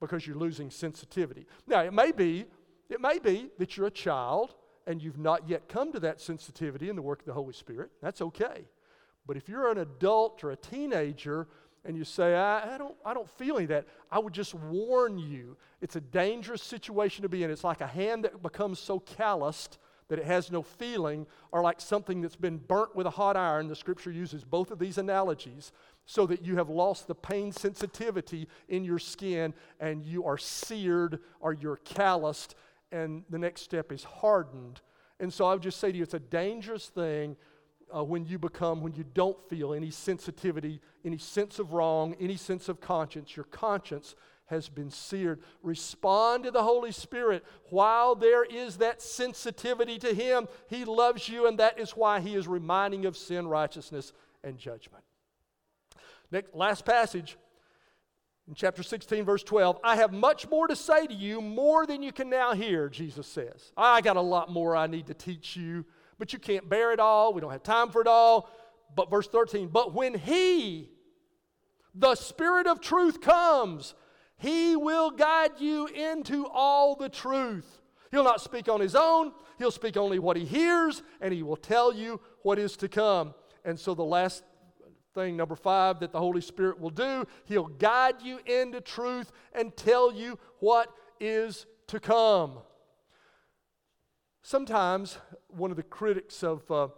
because 0.00 0.26
you're 0.26 0.36
losing 0.36 0.70
sensitivity. 0.70 1.46
Now, 1.66 1.82
it 1.82 1.92
may 1.92 2.12
be, 2.12 2.46
it 2.88 3.00
may 3.00 3.18
be 3.18 3.50
that 3.58 3.76
you're 3.76 3.86
a 3.86 3.90
child 3.90 4.54
and 4.86 5.02
you've 5.02 5.18
not 5.18 5.48
yet 5.48 5.68
come 5.68 5.92
to 5.92 6.00
that 6.00 6.20
sensitivity 6.20 6.88
in 6.88 6.96
the 6.96 7.02
work 7.02 7.20
of 7.20 7.26
the 7.26 7.32
Holy 7.32 7.52
Spirit. 7.52 7.90
That's 8.02 8.20
okay. 8.20 8.66
But 9.26 9.36
if 9.36 9.48
you're 9.48 9.70
an 9.70 9.78
adult 9.78 10.44
or 10.44 10.52
a 10.52 10.56
teenager 10.56 11.48
and 11.84 11.96
you 11.96 12.04
say, 12.04 12.34
I, 12.34 12.74
I, 12.74 12.78
don't, 12.78 12.94
I 13.04 13.14
don't 13.14 13.28
feel 13.30 13.56
any 13.56 13.66
that, 13.66 13.86
I 14.10 14.18
would 14.18 14.32
just 14.32 14.54
warn 14.54 15.18
you 15.18 15.56
it's 15.80 15.96
a 15.96 16.00
dangerous 16.00 16.62
situation 16.62 17.22
to 17.22 17.28
be 17.28 17.42
in. 17.42 17.50
It's 17.50 17.64
like 17.64 17.80
a 17.80 17.86
hand 17.86 18.24
that 18.24 18.42
becomes 18.42 18.78
so 18.78 18.98
calloused 19.00 19.78
that 20.08 20.18
it 20.18 20.24
has 20.24 20.50
no 20.50 20.62
feeling, 20.62 21.26
or 21.52 21.62
like 21.62 21.80
something 21.80 22.20
that's 22.20 22.36
been 22.36 22.58
burnt 22.58 22.94
with 22.94 23.06
a 23.06 23.10
hot 23.10 23.36
iron. 23.36 23.68
The 23.68 23.76
scripture 23.76 24.12
uses 24.12 24.44
both 24.44 24.70
of 24.70 24.78
these 24.78 24.98
analogies 24.98 25.72
so 26.04 26.26
that 26.26 26.44
you 26.44 26.56
have 26.56 26.68
lost 26.68 27.08
the 27.08 27.14
pain 27.14 27.50
sensitivity 27.50 28.48
in 28.68 28.84
your 28.84 29.00
skin 29.00 29.52
and 29.80 30.04
you 30.04 30.24
are 30.24 30.38
seared 30.38 31.18
or 31.40 31.52
you're 31.52 31.78
calloused, 31.78 32.54
and 32.92 33.24
the 33.30 33.38
next 33.38 33.62
step 33.62 33.90
is 33.90 34.04
hardened. 34.04 34.80
And 35.18 35.32
so 35.32 35.46
I 35.46 35.54
would 35.54 35.62
just 35.62 35.80
say 35.80 35.90
to 35.90 35.96
you, 35.96 36.02
it's 36.02 36.14
a 36.14 36.20
dangerous 36.20 36.86
thing 36.86 37.36
uh, 37.94 38.04
when 38.04 38.26
you 38.26 38.38
become, 38.38 38.82
when 38.82 38.92
you 38.94 39.04
don't 39.14 39.38
feel 39.48 39.72
any 39.72 39.90
sensitivity, 39.90 40.80
any 41.04 41.18
sense 41.18 41.58
of 41.58 41.72
wrong, 41.72 42.14
any 42.20 42.36
sense 42.36 42.68
of 42.68 42.80
conscience. 42.80 43.36
Your 43.36 43.44
conscience 43.44 44.14
has 44.46 44.68
been 44.68 44.90
seared. 44.90 45.40
Respond 45.62 46.44
to 46.44 46.50
the 46.50 46.62
Holy 46.62 46.92
Spirit 46.92 47.44
while 47.70 48.14
there 48.14 48.44
is 48.44 48.78
that 48.78 49.02
sensitivity 49.02 49.98
to 49.98 50.14
Him. 50.14 50.48
He 50.68 50.84
loves 50.84 51.28
you, 51.28 51.46
and 51.46 51.58
that 51.58 51.78
is 51.78 51.92
why 51.92 52.20
He 52.20 52.34
is 52.34 52.46
reminding 52.46 53.06
of 53.06 53.16
sin, 53.16 53.46
righteousness, 53.48 54.12
and 54.42 54.58
judgment. 54.58 55.04
Next, 56.30 56.54
last 56.54 56.84
passage 56.84 57.36
in 58.48 58.54
chapter 58.54 58.82
16, 58.82 59.24
verse 59.24 59.42
12. 59.42 59.78
I 59.82 59.96
have 59.96 60.12
much 60.12 60.48
more 60.48 60.68
to 60.68 60.76
say 60.76 61.06
to 61.06 61.14
you, 61.14 61.40
more 61.40 61.86
than 61.86 62.02
you 62.02 62.12
can 62.12 62.30
now 62.30 62.54
hear, 62.54 62.88
Jesus 62.88 63.26
says. 63.26 63.72
I 63.76 64.00
got 64.00 64.16
a 64.16 64.20
lot 64.20 64.50
more 64.50 64.76
I 64.76 64.86
need 64.86 65.06
to 65.08 65.14
teach 65.14 65.56
you 65.56 65.84
but 66.18 66.32
you 66.32 66.38
can't 66.38 66.68
bear 66.68 66.92
it 66.92 67.00
all. 67.00 67.32
We 67.32 67.40
don't 67.40 67.52
have 67.52 67.62
time 67.62 67.90
for 67.90 68.00
it 68.00 68.06
all. 68.06 68.50
But 68.94 69.10
verse 69.10 69.28
13, 69.28 69.68
but 69.68 69.92
when 69.92 70.14
He, 70.14 70.90
the 71.94 72.14
Spirit 72.14 72.66
of 72.66 72.80
truth, 72.80 73.20
comes, 73.20 73.94
He 74.38 74.76
will 74.76 75.10
guide 75.10 75.60
you 75.60 75.86
into 75.86 76.46
all 76.46 76.94
the 76.94 77.08
truth. 77.08 77.80
He'll 78.10 78.24
not 78.24 78.40
speak 78.40 78.68
on 78.68 78.80
His 78.80 78.94
own, 78.94 79.32
He'll 79.58 79.70
speak 79.70 79.96
only 79.96 80.18
what 80.18 80.36
He 80.36 80.44
hears, 80.44 81.02
and 81.20 81.32
He 81.32 81.42
will 81.42 81.56
tell 81.56 81.92
you 81.92 82.20
what 82.42 82.58
is 82.58 82.76
to 82.78 82.88
come. 82.88 83.34
And 83.64 83.78
so 83.78 83.94
the 83.94 84.04
last 84.04 84.44
thing, 85.14 85.36
number 85.36 85.56
five, 85.56 86.00
that 86.00 86.12
the 86.12 86.18
Holy 86.18 86.40
Spirit 86.40 86.78
will 86.78 86.90
do, 86.90 87.26
He'll 87.46 87.66
guide 87.66 88.22
you 88.22 88.38
into 88.46 88.80
truth 88.80 89.32
and 89.52 89.76
tell 89.76 90.12
you 90.12 90.38
what 90.60 90.92
is 91.18 91.66
to 91.88 91.98
come. 91.98 92.58
Sometimes 94.42 95.18
one 95.48 95.70
of 95.70 95.76
the 95.76 95.82
critics 95.82 96.44
of, 96.44 96.70
uh, 96.70 96.88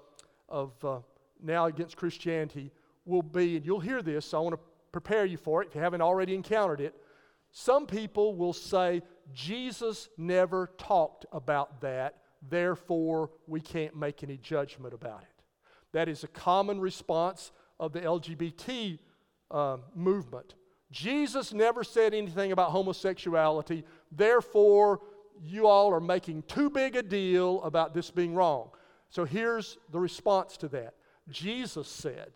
of 0.48 0.84
uh, 0.84 0.98
now 1.42 1.66
against 1.66 1.96
Christianity 1.96 2.72
will 3.06 3.22
be, 3.22 3.56
and 3.56 3.64
you'll 3.64 3.80
hear 3.80 4.02
this, 4.02 4.26
so 4.26 4.38
I 4.38 4.40
want 4.42 4.54
to 4.56 4.60
prepare 4.92 5.24
you 5.24 5.38
for 5.38 5.62
it 5.62 5.68
if 5.68 5.74
you 5.74 5.80
haven't 5.80 6.02
already 6.02 6.34
encountered 6.34 6.80
it. 6.80 6.94
Some 7.50 7.86
people 7.86 8.34
will 8.36 8.52
say, 8.52 9.02
Jesus 9.32 10.08
never 10.16 10.70
talked 10.78 11.26
about 11.32 11.80
that, 11.80 12.16
therefore 12.48 13.30
we 13.46 13.60
can't 13.60 13.96
make 13.96 14.22
any 14.22 14.36
judgment 14.36 14.94
about 14.94 15.22
it. 15.22 15.44
That 15.92 16.08
is 16.08 16.24
a 16.24 16.28
common 16.28 16.80
response 16.80 17.52
of 17.80 17.92
the 17.92 18.00
LGBT 18.00 18.98
uh, 19.50 19.78
movement. 19.94 20.54
Jesus 20.90 21.52
never 21.52 21.84
said 21.84 22.14
anything 22.14 22.52
about 22.52 22.70
homosexuality, 22.70 23.84
therefore 24.10 25.00
you 25.42 25.66
all 25.66 25.92
are 25.92 26.00
making 26.00 26.42
too 26.42 26.70
big 26.70 26.96
a 26.96 27.02
deal 27.02 27.62
about 27.62 27.94
this 27.94 28.10
being 28.10 28.34
wrong. 28.34 28.70
So 29.10 29.24
here's 29.24 29.78
the 29.90 30.00
response 30.00 30.56
to 30.58 30.68
that 30.68 30.94
Jesus 31.28 31.88
said, 31.88 32.32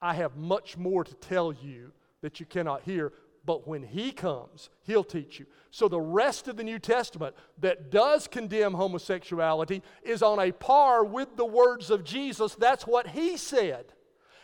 I 0.00 0.14
have 0.14 0.36
much 0.36 0.76
more 0.76 1.04
to 1.04 1.14
tell 1.14 1.52
you 1.52 1.92
that 2.22 2.40
you 2.40 2.46
cannot 2.46 2.82
hear, 2.82 3.12
but 3.44 3.66
when 3.66 3.82
He 3.82 4.12
comes, 4.12 4.70
He'll 4.82 5.04
teach 5.04 5.38
you. 5.38 5.46
So 5.70 5.88
the 5.88 6.00
rest 6.00 6.48
of 6.48 6.56
the 6.56 6.64
New 6.64 6.78
Testament 6.78 7.34
that 7.58 7.90
does 7.90 8.26
condemn 8.26 8.74
homosexuality 8.74 9.82
is 10.02 10.22
on 10.22 10.38
a 10.38 10.52
par 10.52 11.04
with 11.04 11.36
the 11.36 11.46
words 11.46 11.90
of 11.90 12.04
Jesus. 12.04 12.54
That's 12.54 12.86
what 12.86 13.08
He 13.08 13.36
said. 13.36 13.92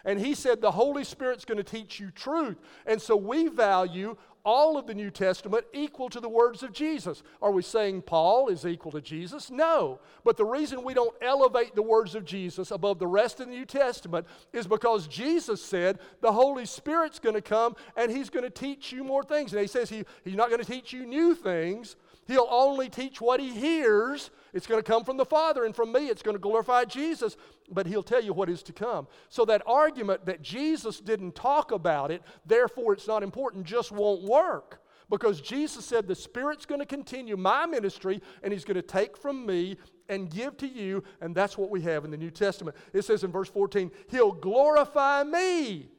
And 0.06 0.20
he 0.20 0.34
said 0.34 0.60
the 0.60 0.70
Holy 0.70 1.02
Spirit's 1.02 1.44
going 1.44 1.58
to 1.58 1.64
teach 1.64 1.98
you 1.98 2.12
truth. 2.12 2.58
And 2.86 3.02
so 3.02 3.16
we 3.16 3.48
value 3.48 4.16
all 4.46 4.78
of 4.78 4.86
the 4.86 4.94
New 4.94 5.10
Testament 5.10 5.66
equal 5.74 6.08
to 6.08 6.20
the 6.20 6.28
words 6.28 6.62
of 6.62 6.72
Jesus. 6.72 7.22
Are 7.42 7.50
we 7.50 7.62
saying 7.62 8.02
Paul 8.02 8.48
is 8.48 8.64
equal 8.64 8.92
to 8.92 9.00
Jesus? 9.00 9.50
No. 9.50 9.98
But 10.24 10.36
the 10.36 10.44
reason 10.44 10.84
we 10.84 10.94
don't 10.94 11.14
elevate 11.20 11.74
the 11.74 11.82
words 11.82 12.14
of 12.14 12.24
Jesus 12.24 12.70
above 12.70 13.00
the 13.00 13.08
rest 13.08 13.40
of 13.40 13.48
the 13.48 13.52
New 13.52 13.66
Testament 13.66 14.26
is 14.52 14.68
because 14.68 15.08
Jesus 15.08 15.60
said 15.60 15.98
the 16.20 16.32
Holy 16.32 16.64
Spirit's 16.64 17.18
going 17.18 17.34
to 17.34 17.42
come 17.42 17.74
and 17.96 18.10
he's 18.10 18.30
going 18.30 18.44
to 18.44 18.50
teach 18.50 18.92
you 18.92 19.02
more 19.02 19.24
things. 19.24 19.52
And 19.52 19.60
he 19.60 19.66
says 19.66 19.90
he, 19.90 20.04
he's 20.24 20.36
not 20.36 20.48
going 20.48 20.62
to 20.62 20.70
teach 20.70 20.92
you 20.92 21.04
new 21.04 21.34
things, 21.34 21.96
He'll 22.26 22.48
only 22.50 22.88
teach 22.88 23.20
what 23.20 23.40
he 23.40 23.50
hears. 23.50 24.30
It's 24.52 24.66
going 24.66 24.82
to 24.82 24.88
come 24.88 25.04
from 25.04 25.16
the 25.16 25.24
Father, 25.24 25.64
and 25.64 25.74
from 25.74 25.92
me, 25.92 26.08
it's 26.08 26.22
going 26.22 26.36
to 26.36 26.40
glorify 26.40 26.84
Jesus, 26.84 27.36
but 27.70 27.86
he'll 27.86 28.02
tell 28.02 28.22
you 28.22 28.32
what 28.32 28.48
is 28.48 28.62
to 28.64 28.72
come. 28.72 29.06
So, 29.28 29.44
that 29.46 29.62
argument 29.66 30.26
that 30.26 30.42
Jesus 30.42 31.00
didn't 31.00 31.34
talk 31.34 31.72
about 31.72 32.10
it, 32.10 32.22
therefore 32.44 32.92
it's 32.92 33.06
not 33.06 33.22
important, 33.22 33.64
just 33.64 33.92
won't 33.92 34.22
work. 34.22 34.82
Because 35.08 35.40
Jesus 35.40 35.84
said 35.84 36.08
the 36.08 36.16
Spirit's 36.16 36.66
going 36.66 36.80
to 36.80 36.86
continue 36.86 37.36
my 37.36 37.64
ministry, 37.66 38.20
and 38.42 38.52
he's 38.52 38.64
going 38.64 38.76
to 38.76 38.82
take 38.82 39.16
from 39.16 39.46
me 39.46 39.76
and 40.08 40.30
give 40.30 40.56
to 40.58 40.66
you, 40.66 41.04
and 41.20 41.34
that's 41.34 41.56
what 41.56 41.70
we 41.70 41.80
have 41.82 42.04
in 42.04 42.10
the 42.10 42.16
New 42.16 42.30
Testament. 42.30 42.76
It 42.92 43.02
says 43.02 43.22
in 43.24 43.30
verse 43.30 43.48
14, 43.48 43.90
He'll 44.08 44.32
glorify 44.32 45.22
me. 45.22 45.90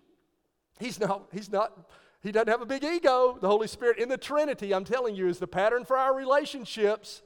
He's 0.80 1.00
not, 1.00 1.28
he's 1.32 1.52
not 1.52 1.88
he 2.22 2.32
doesn't 2.32 2.50
have 2.50 2.62
a 2.62 2.66
big 2.66 2.84
ego. 2.84 3.38
The 3.39 3.48
Holy 3.48 3.68
Spirit 3.68 4.00
in 4.00 4.10
the 4.10 4.18
Trinity, 4.18 4.74
I'm 4.74 4.84
telling 4.84 5.16
you, 5.16 5.28
is 5.28 5.39
the 5.39 5.48
pattern 5.48 5.86
for 5.86 5.98
our 5.98 6.16
relationships. 6.16 7.22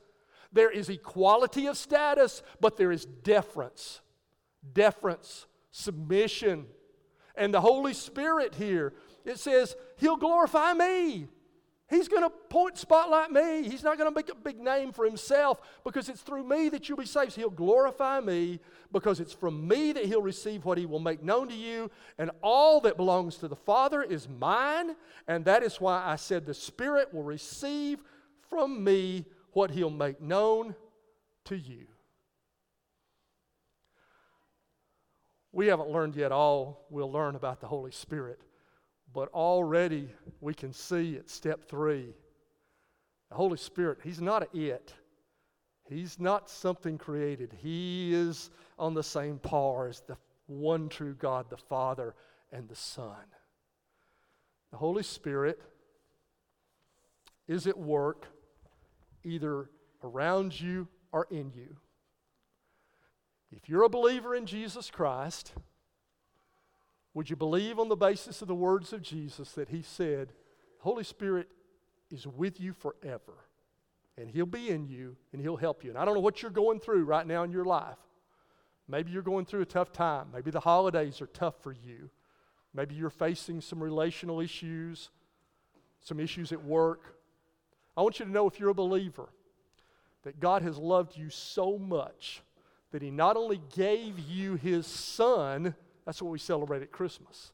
There 0.51 0.69
is 0.69 0.89
equality 0.89 1.67
of 1.67 1.77
status, 1.77 2.43
but 2.59 2.77
there 2.77 2.91
is 2.91 3.05
deference, 3.05 4.01
deference, 4.73 5.45
submission. 5.71 6.65
And 7.35 7.53
the 7.53 7.61
Holy 7.61 7.93
Spirit 7.93 8.55
here, 8.55 8.93
it 9.25 9.39
says, 9.39 9.75
He'll 9.97 10.17
glorify 10.17 10.73
me. 10.73 11.27
He's 11.91 12.07
going 12.07 12.23
to 12.23 12.29
point 12.29 12.77
spotlight 12.77 13.31
me. 13.31 13.67
He's 13.67 13.83
not 13.83 13.97
going 13.97 14.09
to 14.09 14.15
make 14.15 14.29
a 14.29 14.35
big 14.35 14.61
name 14.61 14.93
for 14.93 15.03
himself 15.03 15.59
because 15.83 16.07
it's 16.07 16.21
through 16.21 16.45
me 16.45 16.69
that 16.69 16.87
you'll 16.87 16.97
be 16.97 17.05
saved. 17.05 17.35
He'll 17.35 17.49
glorify 17.49 18.21
me 18.21 18.61
because 18.93 19.19
it's 19.19 19.33
from 19.33 19.67
me 19.67 19.91
that 19.91 20.05
he'll 20.05 20.21
receive 20.21 20.63
what 20.63 20.77
he 20.77 20.85
will 20.85 21.01
make 21.01 21.21
known 21.21 21.49
to 21.49 21.53
you. 21.53 21.91
And 22.17 22.31
all 22.41 22.79
that 22.81 22.95
belongs 22.95 23.35
to 23.37 23.49
the 23.49 23.57
Father 23.57 24.01
is 24.01 24.29
mine. 24.29 24.95
And 25.27 25.43
that 25.43 25.63
is 25.63 25.81
why 25.81 26.01
I 26.05 26.15
said 26.15 26.45
the 26.45 26.53
Spirit 26.53 27.13
will 27.13 27.23
receive 27.23 27.99
from 28.49 28.81
me 28.85 29.25
what 29.53 29.71
he'll 29.71 29.89
make 29.89 30.21
known 30.21 30.75
to 31.45 31.57
you. 31.57 31.87
We 35.51 35.67
haven't 35.67 35.89
learned 35.89 36.15
yet 36.15 36.31
all 36.31 36.85
we'll 36.89 37.11
learn 37.11 37.35
about 37.35 37.59
the 37.59 37.67
Holy 37.67 37.91
Spirit. 37.91 38.39
But 39.13 39.29
already 39.33 40.09
we 40.39 40.53
can 40.53 40.71
see 40.71 41.17
at 41.17 41.29
step 41.29 41.65
three 41.65 42.13
the 43.29 43.35
Holy 43.35 43.57
Spirit, 43.57 43.99
He's 44.03 44.21
not 44.21 44.43
a 44.53 44.57
it. 44.57 44.93
He's 45.89 46.19
not 46.19 46.49
something 46.49 46.97
created. 46.97 47.53
He 47.61 48.13
is 48.13 48.49
on 48.79 48.93
the 48.93 49.03
same 49.03 49.39
par 49.39 49.87
as 49.87 50.01
the 50.01 50.17
one 50.47 50.87
true 50.89 51.13
God, 51.13 51.49
the 51.49 51.57
Father 51.57 52.15
and 52.51 52.67
the 52.69 52.75
Son. 52.75 53.25
The 54.71 54.77
Holy 54.77 55.03
Spirit 55.03 55.61
is 57.47 57.67
at 57.67 57.77
work 57.77 58.27
either 59.23 59.69
around 60.03 60.59
you 60.59 60.87
or 61.11 61.27
in 61.29 61.51
you. 61.53 61.77
If 63.51 63.67
you're 63.67 63.83
a 63.83 63.89
believer 63.89 64.33
in 64.33 64.45
Jesus 64.45 64.89
Christ, 64.89 65.53
would 67.13 67.29
you 67.29 67.35
believe 67.35 67.79
on 67.79 67.89
the 67.89 67.95
basis 67.95 68.41
of 68.41 68.47
the 68.47 68.55
words 68.55 68.93
of 68.93 69.01
Jesus 69.01 69.51
that 69.51 69.69
He 69.69 69.81
said, 69.81 70.31
Holy 70.79 71.03
Spirit 71.03 71.49
is 72.09 72.25
with 72.25 72.59
you 72.59 72.73
forever, 72.73 73.33
and 74.17 74.29
He'll 74.29 74.45
be 74.45 74.69
in 74.69 74.87
you, 74.87 75.17
and 75.33 75.41
He'll 75.41 75.57
help 75.57 75.83
you? 75.83 75.89
And 75.89 75.99
I 75.99 76.05
don't 76.05 76.13
know 76.13 76.21
what 76.21 76.41
you're 76.41 76.51
going 76.51 76.79
through 76.79 77.03
right 77.03 77.27
now 77.27 77.43
in 77.43 77.51
your 77.51 77.65
life. 77.65 77.97
Maybe 78.87 79.11
you're 79.11 79.21
going 79.21 79.45
through 79.45 79.61
a 79.61 79.65
tough 79.65 79.91
time. 79.91 80.27
Maybe 80.33 80.51
the 80.51 80.59
holidays 80.61 81.21
are 81.21 81.27
tough 81.27 81.55
for 81.61 81.71
you. 81.73 82.09
Maybe 82.73 82.95
you're 82.95 83.09
facing 83.09 83.61
some 83.61 83.83
relational 83.83 84.39
issues, 84.39 85.09
some 85.99 86.19
issues 86.19 86.51
at 86.51 86.63
work. 86.63 87.17
I 87.95 88.01
want 88.01 88.19
you 88.19 88.25
to 88.25 88.31
know 88.31 88.47
if 88.47 88.59
you're 88.59 88.69
a 88.69 88.75
believer 88.75 89.29
that 90.23 90.39
God 90.39 90.61
has 90.61 90.77
loved 90.77 91.17
you 91.17 91.29
so 91.29 91.77
much 91.77 92.41
that 92.91 93.01
He 93.01 93.11
not 93.11 93.37
only 93.37 93.61
gave 93.75 94.19
you 94.19 94.55
His 94.55 94.85
Son, 94.87 95.75
that's 96.05 96.21
what 96.21 96.31
we 96.31 96.39
celebrate 96.39 96.81
at 96.81 96.91
Christmas. 96.91 97.51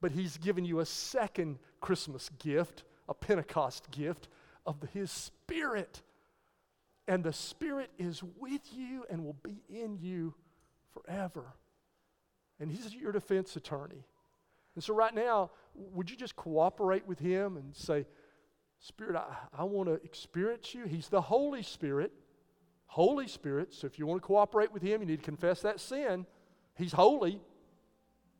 But 0.00 0.12
He's 0.12 0.36
given 0.36 0.64
you 0.64 0.80
a 0.80 0.86
second 0.86 1.58
Christmas 1.80 2.30
gift, 2.38 2.84
a 3.08 3.14
Pentecost 3.14 3.90
gift 3.90 4.28
of 4.66 4.80
the, 4.80 4.86
His 4.88 5.10
Spirit. 5.10 6.02
And 7.06 7.24
the 7.24 7.32
Spirit 7.32 7.90
is 7.98 8.22
with 8.38 8.62
you 8.72 9.04
and 9.10 9.24
will 9.24 9.36
be 9.42 9.62
in 9.68 9.98
you 9.98 10.34
forever. 10.92 11.54
And 12.60 12.70
He's 12.70 12.94
your 12.94 13.12
defense 13.12 13.56
attorney. 13.56 14.04
And 14.74 14.84
so, 14.84 14.94
right 14.94 15.14
now, 15.14 15.50
would 15.74 16.10
you 16.10 16.16
just 16.16 16.36
cooperate 16.36 17.06
with 17.06 17.18
Him 17.18 17.56
and 17.56 17.74
say, 17.74 18.06
Spirit, 18.80 19.16
I, 19.16 19.36
I 19.60 19.64
want 19.64 19.88
to 19.88 19.94
experience 19.94 20.74
you? 20.74 20.84
He's 20.84 21.08
the 21.08 21.20
Holy 21.20 21.62
Spirit. 21.62 22.12
Holy 22.86 23.28
Spirit. 23.28 23.74
So, 23.74 23.86
if 23.86 23.98
you 23.98 24.06
want 24.06 24.22
to 24.22 24.26
cooperate 24.26 24.72
with 24.72 24.82
Him, 24.82 25.00
you 25.00 25.06
need 25.06 25.18
to 25.18 25.24
confess 25.24 25.60
that 25.62 25.80
sin. 25.80 26.26
He's 26.76 26.92
holy. 26.92 27.40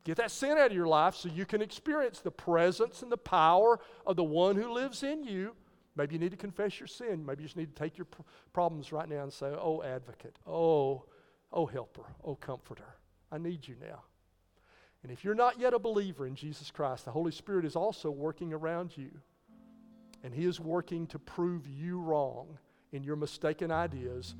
Get 0.05 0.16
that 0.16 0.30
sin 0.30 0.53
out 0.53 0.70
of 0.70 0.72
your 0.72 0.86
life 0.86 1.16
so 1.16 1.28
you 1.28 1.45
can 1.45 1.61
experience 1.61 2.20
the 2.20 2.30
presence 2.30 3.03
and 3.03 3.12
the 3.12 3.18
power 3.18 3.78
of 4.07 4.16
the 4.16 4.24
one 4.24 4.57
who 4.57 4.72
lives 4.72 5.03
in 5.03 5.24
you. 5.24 5.55
Maybe 5.97 6.14
you 6.14 6.20
need 6.20 6.30
to 6.30 6.36
confess 6.36 6.78
your 6.78 6.86
sin. 6.86 7.26
Maybe 7.26 7.43
you 7.43 7.49
just 7.49 7.57
need 7.57 7.74
to 7.74 7.82
take 7.82 7.99
your 7.99 8.05
pr- 8.05 8.22
problems 8.53 8.93
right 8.93 9.09
now 9.09 9.24
and 9.24 9.32
say, 9.32 9.47
Oh, 9.47 9.82
advocate. 9.82 10.39
Oh, 10.47 11.05
oh, 11.53 11.66
helper. 11.66 12.05
Oh, 12.24 12.36
comforter. 12.36 12.95
I 13.32 13.39
need 13.39 13.66
you 13.66 13.74
now. 13.80 14.05
And 15.03 15.12
if 15.12 15.24
you're 15.24 15.34
not 15.34 15.59
yet 15.59 15.74
a 15.74 15.78
believer 15.78 16.26
in 16.26 16.36
Jesus 16.36 16.70
Christ, 16.70 17.05
the 17.05 17.11
Holy 17.11 17.32
Spirit 17.32 17.64
is 17.64 17.76
also 17.76 18.11
working 18.11 18.53
around 18.53 18.97
you. 18.97 19.11
And 20.22 20.34
He 20.34 20.44
is 20.44 20.60
working 20.60 21.06
to 21.08 21.18
prove 21.18 21.66
you 21.66 22.00
wrong 22.00 22.58
in 22.92 23.02
your 23.02 23.16
mistaken 23.16 23.70
ideas 23.70 24.34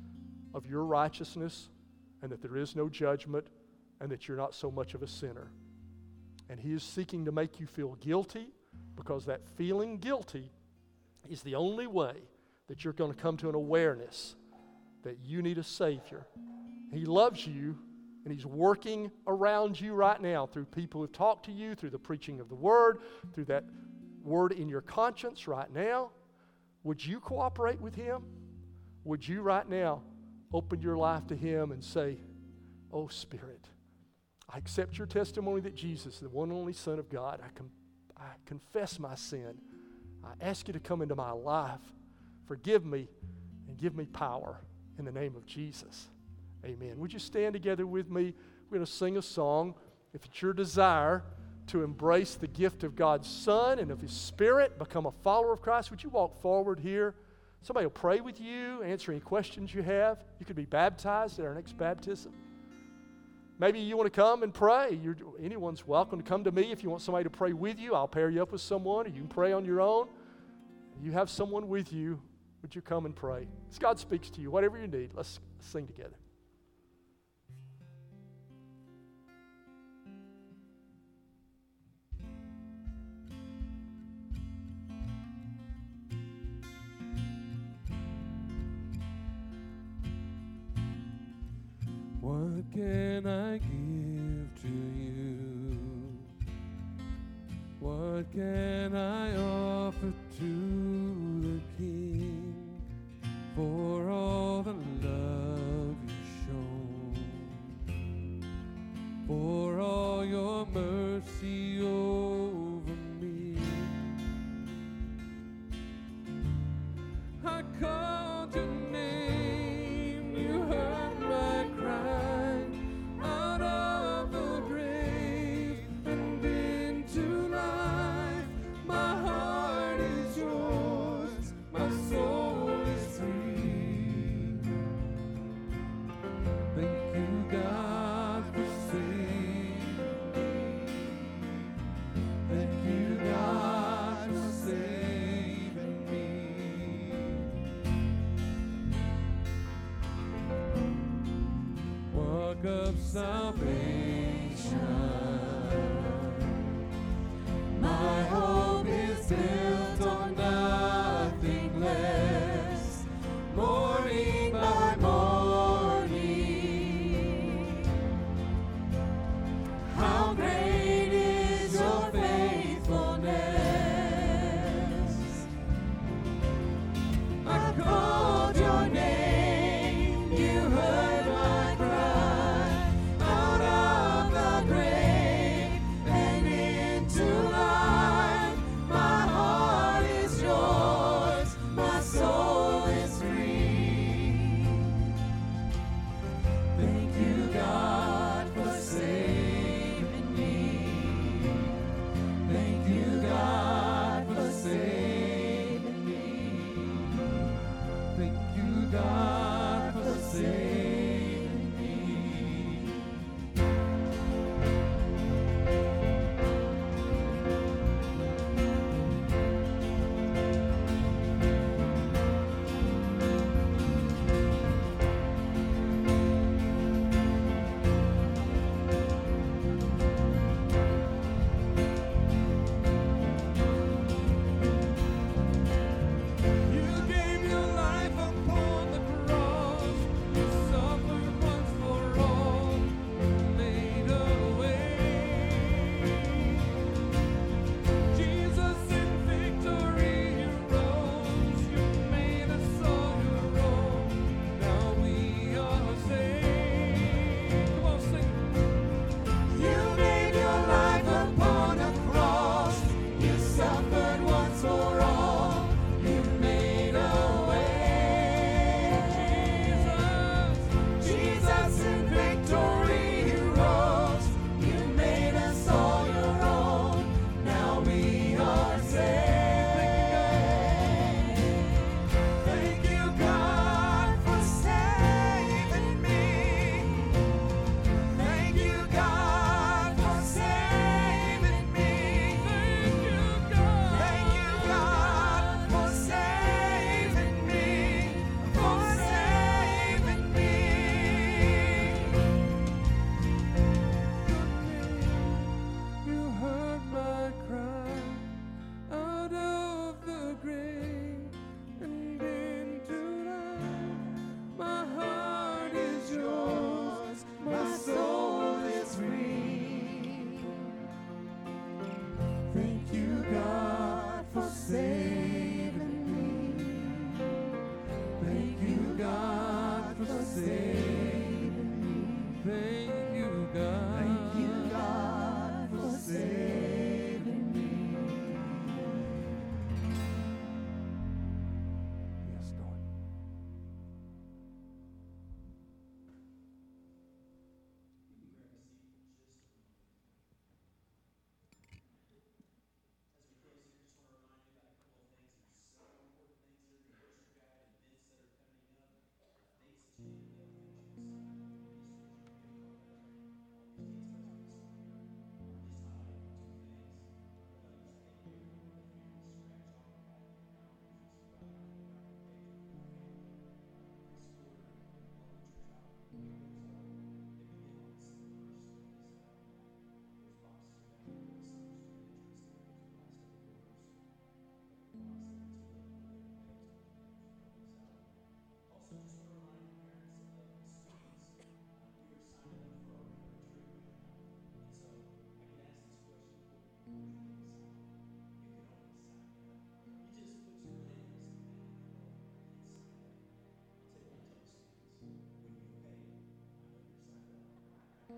of 0.53 0.65
your 0.65 0.83
righteousness 0.83 1.69
and 2.21 2.31
that 2.31 2.41
there 2.41 2.57
is 2.57 2.75
no 2.75 2.89
judgment 2.89 3.47
and 4.01 4.09
that 4.11 4.27
you're 4.27 4.37
not 4.37 4.55
so 4.55 4.71
much 4.71 4.93
of 4.93 5.03
a 5.03 5.07
sinner. 5.07 5.51
And 6.49 6.59
He 6.59 6.73
is 6.73 6.83
seeking 6.83 7.25
to 7.25 7.31
make 7.31 7.59
you 7.59 7.67
feel 7.67 7.95
guilty 8.01 8.47
because 8.95 9.25
that 9.25 9.41
feeling 9.55 9.97
guilty 9.97 10.51
is 11.29 11.41
the 11.41 11.55
only 11.55 11.87
way 11.87 12.13
that 12.67 12.83
you're 12.83 12.93
going 12.93 13.13
to 13.13 13.21
come 13.21 13.37
to 13.37 13.49
an 13.49 13.55
awareness 13.55 14.35
that 15.03 15.17
you 15.23 15.41
need 15.41 15.57
a 15.57 15.63
Savior. 15.63 16.27
He 16.91 17.05
loves 17.05 17.45
you 17.45 17.77
and 18.25 18.33
He's 18.33 18.45
working 18.45 19.11
around 19.27 19.79
you 19.79 19.93
right 19.93 20.21
now 20.21 20.45
through 20.45 20.65
people 20.65 21.01
who've 21.01 21.11
talked 21.11 21.45
to 21.45 21.51
you, 21.51 21.75
through 21.75 21.91
the 21.91 21.99
preaching 21.99 22.39
of 22.39 22.49
the 22.49 22.55
Word, 22.55 22.99
through 23.33 23.45
that 23.45 23.63
Word 24.23 24.51
in 24.51 24.69
your 24.69 24.81
conscience 24.81 25.47
right 25.47 25.71
now. 25.73 26.11
Would 26.83 27.05
you 27.05 27.19
cooperate 27.19 27.79
with 27.79 27.95
Him? 27.95 28.23
Would 29.03 29.27
you 29.27 29.41
right 29.41 29.67
now 29.67 30.01
open 30.53 30.81
your 30.81 30.97
life 30.97 31.27
to 31.27 31.35
Him 31.35 31.71
and 31.71 31.83
say, 31.83 32.17
Oh, 32.91 33.07
Spirit, 33.07 33.67
I 34.51 34.57
accept 34.57 34.97
your 34.97 35.07
testimony 35.07 35.61
that 35.61 35.75
Jesus, 35.75 36.19
the 36.19 36.29
one 36.29 36.51
only 36.51 36.73
Son 36.73 36.97
of 36.97 37.09
God, 37.09 37.39
I, 37.43 37.49
com- 37.55 37.71
I 38.17 38.29
confess 38.45 38.99
my 38.99 39.15
sin. 39.15 39.55
I 40.23 40.31
ask 40.41 40.67
you 40.67 40.73
to 40.73 40.79
come 40.79 41.01
into 41.01 41.15
my 41.15 41.31
life, 41.31 41.79
forgive 42.47 42.85
me, 42.85 43.07
and 43.67 43.77
give 43.77 43.95
me 43.95 44.05
power 44.05 44.59
in 44.97 45.05
the 45.05 45.11
name 45.11 45.35
of 45.35 45.45
Jesus. 45.45 46.07
Amen. 46.65 46.97
Would 46.97 47.13
you 47.13 47.19
stand 47.19 47.53
together 47.53 47.85
with 47.85 48.09
me? 48.09 48.33
We're 48.69 48.77
going 48.77 48.85
to 48.85 48.91
sing 48.91 49.17
a 49.17 49.21
song. 49.21 49.75
If 50.13 50.25
it's 50.25 50.41
your 50.41 50.53
desire 50.53 51.23
to 51.69 51.83
embrace 51.83 52.35
the 52.35 52.47
gift 52.47 52.83
of 52.83 52.95
God's 52.95 53.27
Son 53.27 53.79
and 53.79 53.91
of 53.91 54.01
His 54.01 54.11
Spirit, 54.11 54.77
become 54.77 55.05
a 55.05 55.11
follower 55.23 55.53
of 55.53 55.61
Christ, 55.61 55.91
would 55.91 56.03
you 56.03 56.09
walk 56.09 56.39
forward 56.41 56.79
here? 56.79 57.15
Somebody 57.61 57.85
will 57.85 57.91
pray 57.91 58.21
with 58.21 58.39
you, 58.39 58.81
answer 58.83 59.11
any 59.11 59.21
questions 59.21 59.73
you 59.73 59.81
have. 59.81 60.23
You 60.39 60.45
could 60.45 60.55
be 60.55 60.65
baptized 60.65 61.39
at 61.39 61.45
our 61.45 61.53
next 61.53 61.77
baptism. 61.77 62.33
Maybe 63.59 63.79
you 63.79 63.97
want 63.97 64.11
to 64.11 64.17
come 64.17 64.43
and 64.43 64.53
pray. 64.53 64.97
You're, 65.03 65.17
anyone's 65.43 65.85
welcome 65.85 66.21
to 66.21 66.27
come 66.27 66.45
to 66.45 66.51
me 66.51 66.71
if 66.71 66.81
you 66.81 66.89
want 66.89 67.01
somebody 67.01 67.25
to 67.25 67.29
pray 67.29 67.51
with 67.51 67.77
you. 67.77 67.93
I'll 67.93 68.07
pair 68.07 68.29
you 68.29 68.41
up 68.41 68.53
with 68.53 68.61
someone, 68.61 69.05
or 69.05 69.09
you 69.09 69.19
can 69.19 69.27
pray 69.27 69.51
on 69.51 69.65
your 69.65 69.81
own. 69.81 70.07
You 71.01 71.11
have 71.11 71.29
someone 71.29 71.67
with 71.67 71.91
you. 71.91 72.21
Would 72.61 72.73
you 72.75 72.81
come 72.81 73.05
and 73.05 73.15
pray? 73.15 73.47
As 73.69 73.77
God 73.77 73.99
speaks 73.99 74.29
to 74.31 74.41
you, 74.41 74.49
whatever 74.49 74.79
you 74.79 74.87
need, 74.87 75.11
let's 75.13 75.39
sing 75.59 75.87
together. 75.87 76.15
What 92.59 92.73
can 92.73 93.25
I 93.25 93.57
give 93.57 94.49
to 94.63 94.67
you? 94.99 95.77
What 97.79 98.29
can 98.33 98.93
I 98.93 99.37
offer 99.37 100.11
to 100.39 100.43
the 101.41 101.61
King 101.77 102.53
for 103.55 103.88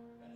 and 0.02 0.31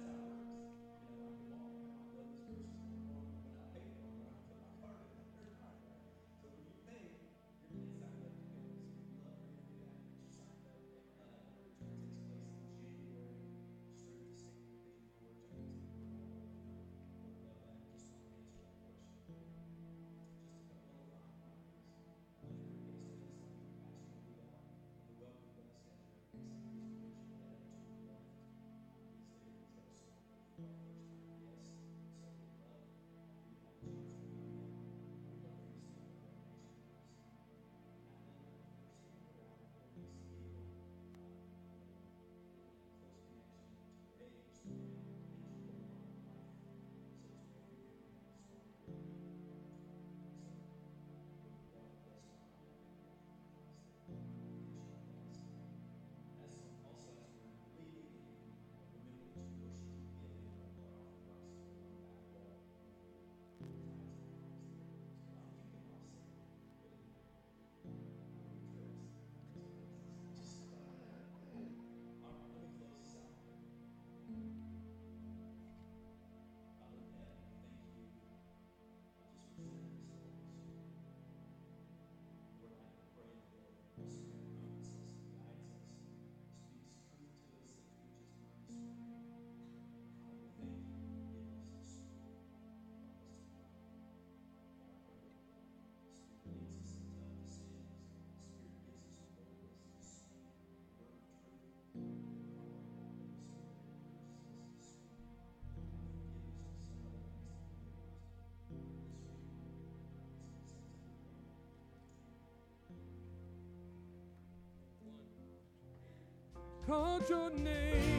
called 116.87 117.27
your 117.29 117.49
name. 117.51 118.14